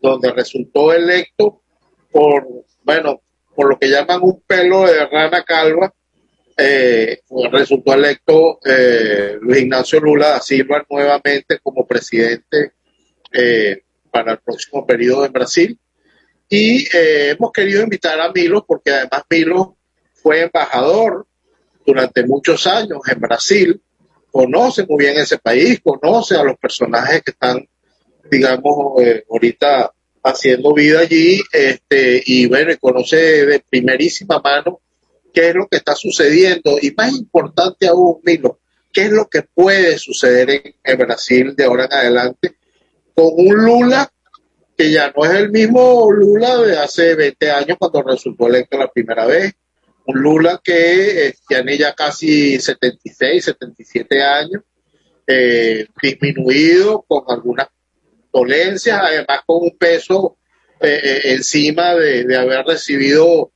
donde 0.00 0.32
resultó 0.32 0.92
electo 0.92 1.62
por, 2.10 2.46
bueno, 2.84 3.20
por 3.54 3.68
lo 3.68 3.78
que 3.78 3.88
llaman 3.88 4.20
un 4.22 4.40
pelo 4.46 4.86
de 4.86 5.04
rana 5.06 5.42
calva, 5.42 5.92
eh, 6.56 7.20
pues 7.26 7.50
resultó 7.50 7.94
electo 7.94 8.60
eh, 8.64 9.38
Luis 9.40 9.62
Ignacio 9.62 10.00
Lula 10.00 10.28
da 10.30 10.40
Silva 10.40 10.86
nuevamente 10.88 11.58
como 11.60 11.86
presidente 11.86 12.72
eh, 13.32 13.82
para 14.10 14.32
el 14.32 14.38
próximo 14.38 14.86
periodo 14.86 15.26
en 15.26 15.32
Brasil. 15.32 15.78
Y 16.48 16.84
eh, 16.96 17.30
hemos 17.30 17.50
querido 17.50 17.82
invitar 17.82 18.20
a 18.20 18.30
Milo 18.30 18.64
porque 18.64 18.92
además 18.92 19.24
Milo 19.28 19.76
fue 20.24 20.40
embajador 20.40 21.26
durante 21.84 22.24
muchos 22.24 22.66
años 22.66 22.98
en 23.06 23.20
Brasil, 23.20 23.82
conoce 24.32 24.86
muy 24.88 25.04
bien 25.04 25.18
ese 25.18 25.36
país, 25.36 25.80
conoce 25.84 26.34
a 26.34 26.42
los 26.42 26.56
personajes 26.56 27.22
que 27.22 27.32
están, 27.32 27.68
digamos, 28.30 29.02
eh, 29.02 29.22
ahorita 29.30 29.92
haciendo 30.22 30.72
vida 30.72 31.00
allí, 31.00 31.42
este, 31.52 32.22
y 32.24 32.46
bueno, 32.46 32.72
conoce 32.80 33.44
de 33.44 33.60
primerísima 33.68 34.40
mano 34.42 34.80
qué 35.30 35.50
es 35.50 35.54
lo 35.54 35.66
que 35.66 35.76
está 35.76 35.94
sucediendo 35.94 36.78
y 36.80 36.90
más 36.92 37.12
importante 37.12 37.86
aún, 37.86 38.20
Milo, 38.24 38.60
qué 38.90 39.02
es 39.02 39.10
lo 39.10 39.28
que 39.28 39.42
puede 39.42 39.98
suceder 39.98 40.48
en, 40.48 40.74
en 40.82 40.98
Brasil 40.98 41.54
de 41.54 41.64
ahora 41.64 41.84
en 41.84 41.92
adelante 41.92 42.56
con 43.14 43.26
un 43.36 43.56
Lula 43.62 44.10
que 44.76 44.90
ya 44.90 45.12
no 45.14 45.24
es 45.24 45.32
el 45.32 45.50
mismo 45.50 46.10
Lula 46.10 46.56
de 46.58 46.78
hace 46.78 47.14
20 47.14 47.50
años 47.50 47.76
cuando 47.78 48.02
resultó 48.02 48.48
electo 48.48 48.78
la 48.78 48.90
primera 48.90 49.26
vez, 49.26 49.54
un 50.06 50.20
Lula 50.20 50.60
que 50.62 51.28
eh, 51.28 51.34
tiene 51.48 51.78
ya 51.78 51.94
casi 51.94 52.60
76, 52.60 53.44
77 53.44 54.22
años, 54.22 54.62
eh, 55.26 55.86
disminuido 56.02 57.02
con 57.08 57.24
algunas 57.28 57.68
dolencias, 58.30 59.00
además 59.02 59.40
con 59.46 59.62
un 59.62 59.78
peso 59.78 60.36
eh, 60.80 61.00
eh, 61.02 61.20
encima 61.32 61.94
de, 61.94 62.24
de 62.24 62.36
haber 62.36 62.66
recibido, 62.66 63.50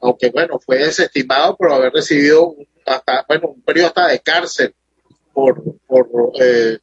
aunque 0.00 0.30
bueno, 0.30 0.60
fue 0.60 0.78
desestimado, 0.78 1.56
pero 1.58 1.74
haber 1.74 1.92
recibido 1.92 2.54
hasta, 2.86 3.24
bueno, 3.26 3.48
un 3.48 3.62
periodo 3.62 3.88
hasta 3.88 4.08
de 4.08 4.20
cárcel 4.20 4.74
por, 5.32 5.60
por 5.86 6.08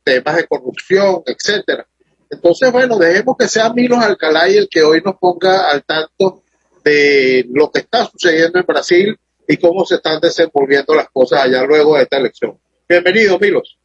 temas 0.03 0.35
de 0.35 0.47
corrupción, 0.47 1.23
etcétera. 1.25 1.87
Entonces, 2.29 2.71
bueno, 2.71 2.97
dejemos 2.97 3.35
que 3.37 3.47
sea 3.47 3.71
Milos 3.71 4.03
Alcalá 4.03 4.49
y 4.49 4.57
el 4.57 4.67
que 4.69 4.83
hoy 4.83 5.01
nos 5.05 5.15
ponga 5.15 5.69
al 5.69 5.83
tanto 5.83 6.43
de 6.83 7.45
lo 7.51 7.71
que 7.71 7.79
está 7.79 8.05
sucediendo 8.05 8.59
en 8.59 8.65
Brasil 8.65 9.17
y 9.47 9.57
cómo 9.57 9.85
se 9.85 9.95
están 9.95 10.19
desenvolviendo 10.19 10.95
las 10.95 11.09
cosas 11.09 11.43
allá 11.43 11.63
luego 11.63 11.95
de 11.95 12.03
esta 12.03 12.17
elección. 12.17 12.57
Bienvenido, 12.87 13.39
Milos. 13.39 13.77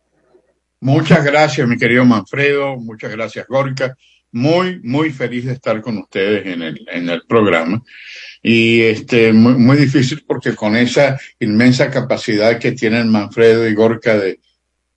Muchas 0.80 1.24
gracias, 1.24 1.66
mi 1.66 1.76
querido 1.76 2.04
Manfredo. 2.04 2.76
Muchas 2.76 3.10
gracias, 3.10 3.46
Gorka. 3.46 3.96
Muy, 4.32 4.80
muy 4.82 5.10
feliz 5.10 5.46
de 5.46 5.54
estar 5.54 5.80
con 5.80 5.98
ustedes 5.98 6.46
en 6.46 6.62
el, 6.62 6.86
en 6.90 7.08
el 7.08 7.22
programa. 7.26 7.82
Y 8.42 8.82
este, 8.82 9.32
muy, 9.32 9.54
muy 9.54 9.76
difícil 9.76 10.24
porque 10.26 10.54
con 10.54 10.76
esa 10.76 11.18
inmensa 11.40 11.90
capacidad 11.90 12.58
que 12.58 12.72
tienen 12.72 13.08
Manfredo 13.08 13.66
y 13.66 13.74
Gorka 13.74 14.18
de 14.18 14.40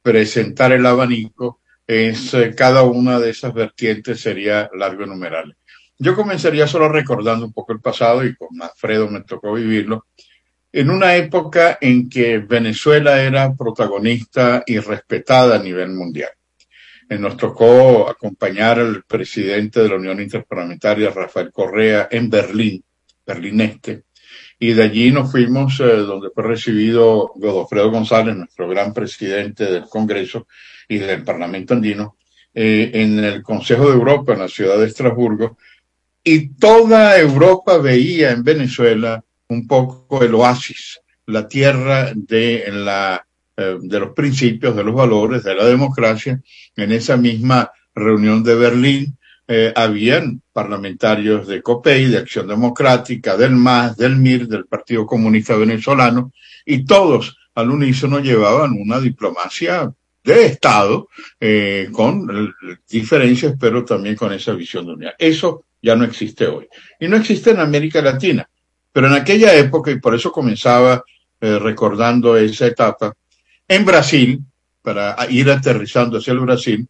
presentar 0.01 0.71
el 0.71 0.85
abanico, 0.85 1.61
es, 1.87 2.35
eh, 2.35 2.53
cada 2.55 2.83
una 2.83 3.19
de 3.19 3.31
esas 3.31 3.53
vertientes 3.53 4.21
sería 4.21 4.69
largo 4.77 5.07
numeral. 5.07 5.55
Yo 6.01 6.15
comenzaría 6.15 6.65
solo 6.65 6.87
recordando 6.87 7.45
un 7.45 7.51
poco 7.51 7.73
el 7.73 7.81
pasado 7.81 8.23
y 8.23 8.33
con 8.33 8.47
Manfredo 8.55 9.09
me 9.09 9.21
tocó 9.21 9.53
vivirlo 9.53 10.05
en 10.71 10.89
una 10.89 11.15
época 11.17 11.77
en 11.81 12.09
que 12.09 12.37
Venezuela 12.37 13.21
era 13.21 13.53
protagonista 13.53 14.63
y 14.65 14.79
respetada 14.79 15.57
a 15.57 15.63
nivel 15.63 15.89
mundial. 15.89 16.29
Eh, 17.09 17.17
Nos 17.17 17.35
tocó 17.35 18.09
acompañar 18.09 18.79
al 18.79 19.03
presidente 19.03 19.81
de 19.81 19.89
la 19.89 19.95
Unión 19.95 20.21
Interparlamentaria, 20.21 21.09
Rafael 21.09 21.51
Correa, 21.51 22.07
en 22.09 22.29
Berlín, 22.29 22.81
Berlín 23.25 23.59
Este, 23.59 24.03
y 24.57 24.73
de 24.73 24.83
allí 24.83 25.11
nos 25.11 25.31
fuimos, 25.31 25.81
eh, 25.81 25.83
donde 25.83 26.29
fue 26.29 26.43
recibido 26.43 27.33
Godofredo 27.35 27.91
González, 27.91 28.37
nuestro 28.37 28.69
gran 28.69 28.93
presidente 28.93 29.65
del 29.65 29.83
Congreso 29.83 30.47
y 30.87 30.97
del 30.99 31.23
Parlamento 31.23 31.73
andino, 31.73 32.15
eh, 32.53 32.91
en 32.93 33.19
el 33.19 33.43
Consejo 33.43 33.87
de 33.87 33.95
Europa, 33.95 34.33
en 34.33 34.39
la 34.39 34.47
ciudad 34.47 34.77
de 34.77 34.87
Estrasburgo, 34.87 35.57
y 36.31 36.49
toda 36.49 37.17
Europa 37.17 37.79
veía 37.79 38.29
en 38.29 38.43
Venezuela 38.43 39.23
un 39.47 39.65
poco 39.65 40.23
el 40.23 40.35
oasis, 40.35 40.99
la 41.25 41.47
tierra 41.47 42.11
de, 42.15 42.65
la, 42.71 43.25
eh, 43.57 43.77
de 43.81 43.99
los 43.99 44.11
principios, 44.11 44.75
de 44.75 44.83
los 44.83 44.93
valores, 44.93 45.43
de 45.43 45.55
la 45.55 45.65
democracia. 45.65 46.39
En 46.75 46.91
esa 46.91 47.17
misma 47.17 47.71
reunión 47.95 48.43
de 48.43 48.53
Berlín 48.53 49.17
eh, 49.47 49.73
habían 49.75 50.43
parlamentarios 50.53 51.47
de 51.47 51.63
COPEI, 51.63 52.11
de 52.11 52.19
Acción 52.19 52.47
Democrática, 52.47 53.35
del 53.35 53.55
MAS, 53.55 53.97
del 53.97 54.15
MIR, 54.15 54.47
del 54.47 54.67
Partido 54.67 55.07
Comunista 55.07 55.55
Venezolano, 55.55 56.31
y 56.63 56.85
todos 56.85 57.37
al 57.55 57.71
unísono 57.71 58.19
llevaban 58.19 58.73
una 58.79 58.99
diplomacia 58.99 59.91
de 60.23 60.45
Estado, 60.45 61.09
eh, 61.39 61.89
con 61.91 62.29
eh, 62.29 62.75
diferencias, 62.87 63.55
pero 63.59 63.83
también 63.83 64.15
con 64.15 64.31
esa 64.31 64.53
visión 64.53 64.85
de 64.85 64.93
unidad. 64.93 65.13
Eso 65.17 65.65
ya 65.81 65.95
no 65.95 66.05
existe 66.05 66.47
hoy. 66.47 66.67
Y 66.99 67.07
no 67.07 67.17
existe 67.17 67.51
en 67.51 67.59
América 67.59 68.01
Latina. 68.01 68.49
Pero 68.91 69.07
en 69.07 69.13
aquella 69.13 69.55
época, 69.55 69.91
y 69.91 69.99
por 69.99 70.15
eso 70.15 70.31
comenzaba 70.31 71.03
eh, 71.39 71.59
recordando 71.59 72.35
esa 72.37 72.67
etapa, 72.67 73.13
en 73.67 73.85
Brasil, 73.85 74.41
para 74.81 75.15
ir 75.29 75.49
aterrizando 75.49 76.17
hacia 76.17 76.33
el 76.33 76.39
Brasil, 76.39 76.87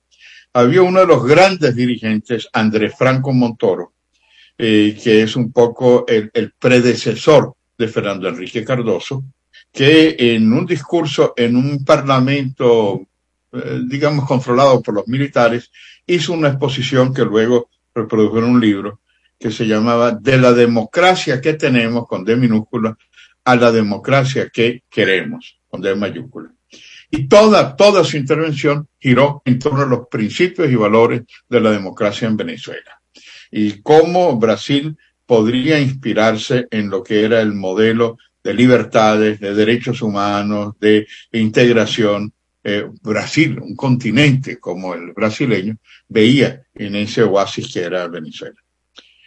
había 0.53 0.81
uno 0.81 1.01
de 1.01 1.07
los 1.07 1.25
grandes 1.25 1.75
dirigentes, 1.75 2.47
Andrés 2.53 2.93
Franco 2.97 3.33
Montoro, 3.33 3.93
eh, 4.57 4.97
que 5.01 5.21
es 5.21 5.35
un 5.35 5.51
poco 5.51 6.05
el, 6.07 6.53
predecesor 6.57 7.53
de 7.77 7.87
Fernando 7.87 8.27
Enrique 8.27 8.65
Cardoso, 8.65 9.23
que 9.71 10.15
en 10.17 10.51
un 10.51 10.65
discurso 10.65 11.33
en 11.37 11.55
un 11.55 11.85
parlamento, 11.85 13.07
eh, 13.51 13.81
digamos, 13.87 14.25
controlado 14.25 14.81
por 14.81 14.95
los 14.95 15.07
militares, 15.07 15.71
hizo 16.07 16.33
una 16.33 16.49
exposición 16.49 17.13
que 17.13 17.23
luego 17.23 17.69
reprodujo 18.01 18.39
en 18.39 18.45
un 18.45 18.59
libro 18.59 19.01
que 19.37 19.51
se 19.51 19.65
llamaba 19.65 20.11
De 20.11 20.37
la 20.37 20.53
democracia 20.53 21.39
que 21.39 21.53
tenemos, 21.53 22.07
con 22.07 22.25
D 22.25 22.35
minúscula, 22.35 22.97
a 23.45 23.55
la 23.55 23.71
democracia 23.71 24.49
que 24.51 24.83
queremos, 24.89 25.59
con 25.67 25.81
D 25.81 25.95
mayúscula. 25.95 26.51
Y 27.11 27.27
toda, 27.27 27.75
toda 27.75 28.03
su 28.03 28.17
intervención 28.17 28.87
giró 28.99 29.41
en 29.45 29.57
torno 29.57 29.81
a 29.81 29.87
los 29.87 30.07
principios 30.09 30.69
y 30.69 30.75
valores 30.75 31.23
de 31.47 31.61
la 31.61 31.71
democracia 31.71 32.27
en 32.27 32.37
Venezuela. 32.37 33.01
Y 33.49 33.81
cómo 33.81 34.37
Brasil 34.37 34.95
podría 35.25 35.79
inspirarse 35.79 36.67
en 36.69 36.89
lo 36.89 37.01
que 37.01 37.23
era 37.23 37.41
el 37.41 37.53
modelo 37.53 38.17
de 38.43 38.53
libertades, 38.53 39.39
de 39.39 39.53
derechos 39.53 40.01
humanos, 40.01 40.75
de 40.79 41.07
integración 41.31 42.33
eh, 42.71 42.87
Brasil, 43.01 43.59
un 43.59 43.75
continente 43.75 44.59
como 44.59 44.93
el 44.93 45.11
brasileño, 45.13 45.77
veía 46.07 46.61
en 46.75 46.95
ese 46.95 47.23
oasis 47.23 47.73
que 47.73 47.79
era 47.79 48.07
Venezuela. 48.07 48.61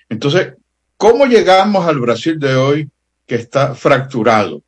Entonces, 0.08 0.54
¿cómo 0.96 1.26
llegamos 1.26 1.84
al 1.84 1.98
Brasil 1.98 2.38
de 2.38 2.54
hoy 2.54 2.88
que 3.26 3.34
está 3.34 3.74
fracturado? 3.74 4.62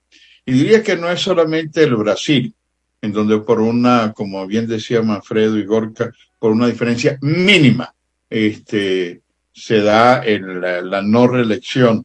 Y 0.45 0.53
diría 0.53 0.83
que 0.83 0.97
no 0.97 1.09
es 1.09 1.21
solamente 1.21 1.85
el 1.85 1.95
Brasil, 1.95 2.53
en 3.01 3.13
donde 3.13 3.39
por 3.39 3.61
una, 3.61 4.13
como 4.13 4.45
bien 4.45 4.67
decía 4.67 5.03
Manfredo 5.03 5.57
y 5.57 5.65
Gorka, 5.65 6.13
por 6.41 6.51
una 6.51 6.67
diferencia 6.67 7.17
mínima, 7.23 7.95
este, 8.29 9.23
se 9.53 9.83
da 9.83 10.25
la, 10.25 11.01
no 11.01 11.29
reelección 11.29 12.05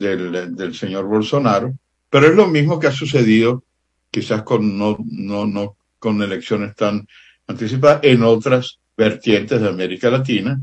del, 0.00 0.56
del, 0.56 0.74
señor 0.74 1.04
Bolsonaro, 1.06 1.74
pero 2.10 2.26
es 2.26 2.34
lo 2.34 2.48
mismo 2.48 2.80
que 2.80 2.88
ha 2.88 2.92
sucedido, 2.92 3.62
quizás 4.10 4.42
con 4.42 4.76
no, 4.76 4.98
no 4.98 5.77
con 5.98 6.22
elecciones 6.22 6.74
tan 6.74 7.06
anticipadas, 7.46 8.00
en 8.02 8.22
otras 8.22 8.78
vertientes 8.96 9.60
de 9.60 9.68
América 9.68 10.10
Latina, 10.10 10.60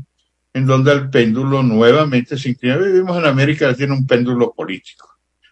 en 0.52 0.66
donde 0.66 0.92
el 0.92 1.10
péndulo 1.10 1.62
nuevamente 1.62 2.38
se 2.38 2.50
inclina. 2.50 2.76
Vivimos 2.76 3.18
en 3.18 3.26
América 3.26 3.66
Latina 3.66 3.94
un 3.94 4.06
péndulo 4.06 4.52
político. 4.52 5.08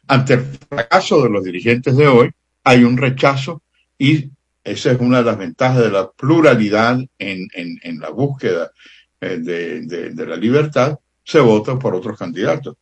Ante 0.07 0.35
el 0.35 0.45
fracaso 0.45 1.23
de 1.23 1.31
los 1.31 1.45
dirigentes 1.45 1.97
de 1.97 2.07
hoy, 2.07 2.31
hay 2.63 2.85
un 2.85 2.97
rechazo 2.97 3.63
y 3.99 4.31
esa 4.63 4.93
es 4.93 5.01
una 5.01 5.19
de 5.19 5.25
las 5.25 5.39
ventajas 5.39 5.83
de 5.83 5.91
la 5.91 6.11
pluralidad 6.11 6.99
en, 7.19 7.49
en, 7.55 7.79
en 7.83 8.01
la 8.01 8.09
búsqueda 8.09 8.71
eh, 9.21 9.39
de, 9.39 9.83
de, 9.83 10.11
de, 10.11 10.27
la 10.27 10.37
libertad, 10.37 10.99
se 11.23 11.41
vota 11.41 11.79
por 11.79 11.95
otros 11.95 12.19
candidatos. 12.19 12.77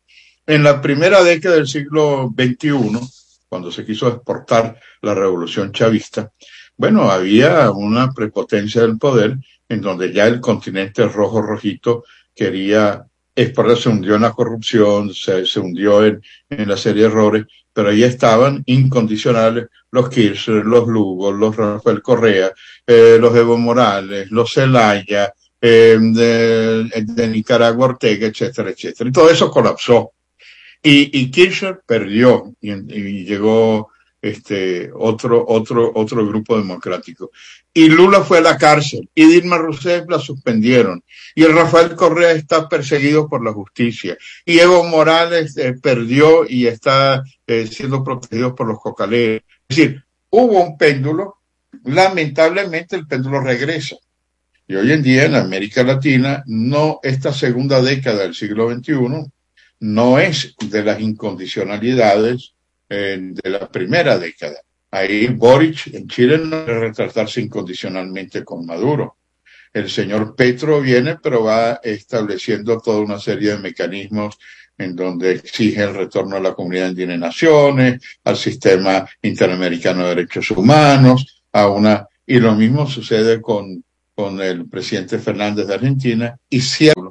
En 0.46 0.62
la 0.62 0.80
primera 0.80 1.22
década 1.22 1.56
del 1.56 1.66
siglo 1.66 2.32
XXI, 2.36 3.00
cuando 3.48 3.70
se 3.70 3.84
quiso 3.84 4.08
exportar 4.08 4.78
la 5.02 5.14
revolución 5.14 5.72
chavista, 5.72 6.32
bueno, 6.76 7.10
había 7.10 7.70
una 7.70 8.12
prepotencia 8.12 8.82
del 8.82 8.98
poder 8.98 9.36
en 9.68 9.80
donde 9.80 10.12
ya 10.12 10.26
el 10.26 10.40
continente 10.40 11.06
rojo 11.08 11.40
rojito 11.40 12.04
quería 12.34 13.06
exportar, 13.34 13.76
se 13.76 13.88
hundió 13.88 14.16
en 14.16 14.22
la 14.22 14.32
corrupción, 14.32 15.14
se, 15.14 15.46
se 15.46 15.60
hundió 15.60 16.04
en, 16.04 16.22
en 16.50 16.68
la 16.68 16.76
serie 16.76 17.02
de 17.02 17.08
errores, 17.08 17.46
pero 17.72 17.88
ahí 17.88 18.04
estaban 18.04 18.62
incondicionales 18.66 19.68
los 19.92 20.08
Kirchner, 20.08 20.64
los 20.64 20.88
Lugo, 20.88 21.30
los 21.30 21.54
Rafael 21.54 22.02
Correa, 22.02 22.52
eh, 22.86 23.18
los 23.20 23.36
Evo 23.36 23.58
Morales, 23.58 24.30
los 24.30 24.52
Zelaya, 24.52 25.32
eh, 25.60 25.98
de, 26.00 27.28
Nicaragua 27.28 27.88
Ortega, 27.88 28.26
etcétera, 28.26 28.70
etcétera. 28.70 29.10
Y 29.10 29.12
todo 29.12 29.30
eso 29.30 29.50
colapsó. 29.50 30.12
Y, 30.82 31.20
y 31.20 31.30
Kirchner 31.30 31.80
perdió 31.86 32.54
y, 32.60 33.24
llegó 33.24 33.91
este 34.22 34.92
otro, 34.94 35.44
otro, 35.46 35.90
otro 35.94 36.26
grupo 36.26 36.56
democrático. 36.56 37.32
Y 37.74 37.88
Lula 37.88 38.20
fue 38.20 38.38
a 38.38 38.42
la 38.42 38.56
cárcel 38.56 39.10
y 39.14 39.26
Dilma 39.26 39.58
Rousseff 39.58 40.08
la 40.08 40.20
suspendieron. 40.20 41.02
Y 41.34 41.42
el 41.42 41.54
Rafael 41.54 41.96
Correa 41.96 42.30
está 42.30 42.68
perseguido 42.68 43.28
por 43.28 43.44
la 43.44 43.52
justicia. 43.52 44.16
Y 44.44 44.60
Evo 44.60 44.84
Morales 44.84 45.56
eh, 45.56 45.74
perdió 45.74 46.48
y 46.48 46.68
está 46.68 47.24
eh, 47.46 47.66
siendo 47.66 48.04
protegido 48.04 48.54
por 48.54 48.68
los 48.68 48.78
cocaleros. 48.78 49.42
Es 49.68 49.76
decir, 49.76 50.04
hubo 50.30 50.62
un 50.62 50.78
péndulo. 50.78 51.38
Lamentablemente 51.84 52.94
el 52.94 53.06
péndulo 53.08 53.40
regresa. 53.40 53.96
Y 54.68 54.76
hoy 54.76 54.92
en 54.92 55.02
día 55.02 55.24
en 55.24 55.34
América 55.34 55.82
Latina, 55.82 56.44
no 56.46 57.00
esta 57.02 57.32
segunda 57.32 57.82
década 57.82 58.22
del 58.22 58.34
siglo 58.34 58.72
XXI, 58.72 59.26
no 59.80 60.18
es 60.20 60.54
de 60.60 60.84
las 60.84 61.00
incondicionalidades 61.00 62.51
eh, 62.94 63.18
de 63.18 63.48
la 63.48 63.70
primera 63.70 64.18
década. 64.18 64.60
Ahí 64.90 65.28
Boric 65.28 65.86
en 65.94 66.06
Chile 66.06 66.36
no 66.36 66.58
debe 66.58 66.80
retratarse 66.80 67.40
incondicionalmente 67.40 68.44
con 68.44 68.66
Maduro. 68.66 69.16
El 69.72 69.88
señor 69.88 70.36
Petro 70.36 70.78
viene, 70.82 71.16
pero 71.16 71.44
va 71.44 71.80
estableciendo 71.82 72.78
toda 72.80 73.00
una 73.00 73.18
serie 73.18 73.52
de 73.52 73.60
mecanismos 73.60 74.38
en 74.76 74.94
donde 74.94 75.32
exige 75.32 75.82
el 75.82 75.94
retorno 75.94 76.36
a 76.36 76.40
la 76.40 76.52
comunidad 76.52 76.90
indígena 76.90 77.14
de 77.14 77.18
naciones, 77.20 78.02
al 78.24 78.36
sistema 78.36 79.08
interamericano 79.22 80.02
de 80.02 80.14
derechos 80.14 80.50
humanos, 80.50 81.44
a 81.50 81.68
una, 81.68 82.06
y 82.26 82.38
lo 82.40 82.54
mismo 82.54 82.86
sucede 82.86 83.40
con, 83.40 83.82
con 84.14 84.38
el 84.42 84.68
presidente 84.68 85.18
Fernández 85.18 85.66
de 85.66 85.74
Argentina 85.74 86.36
y 86.50 86.60
cierto 86.60 87.00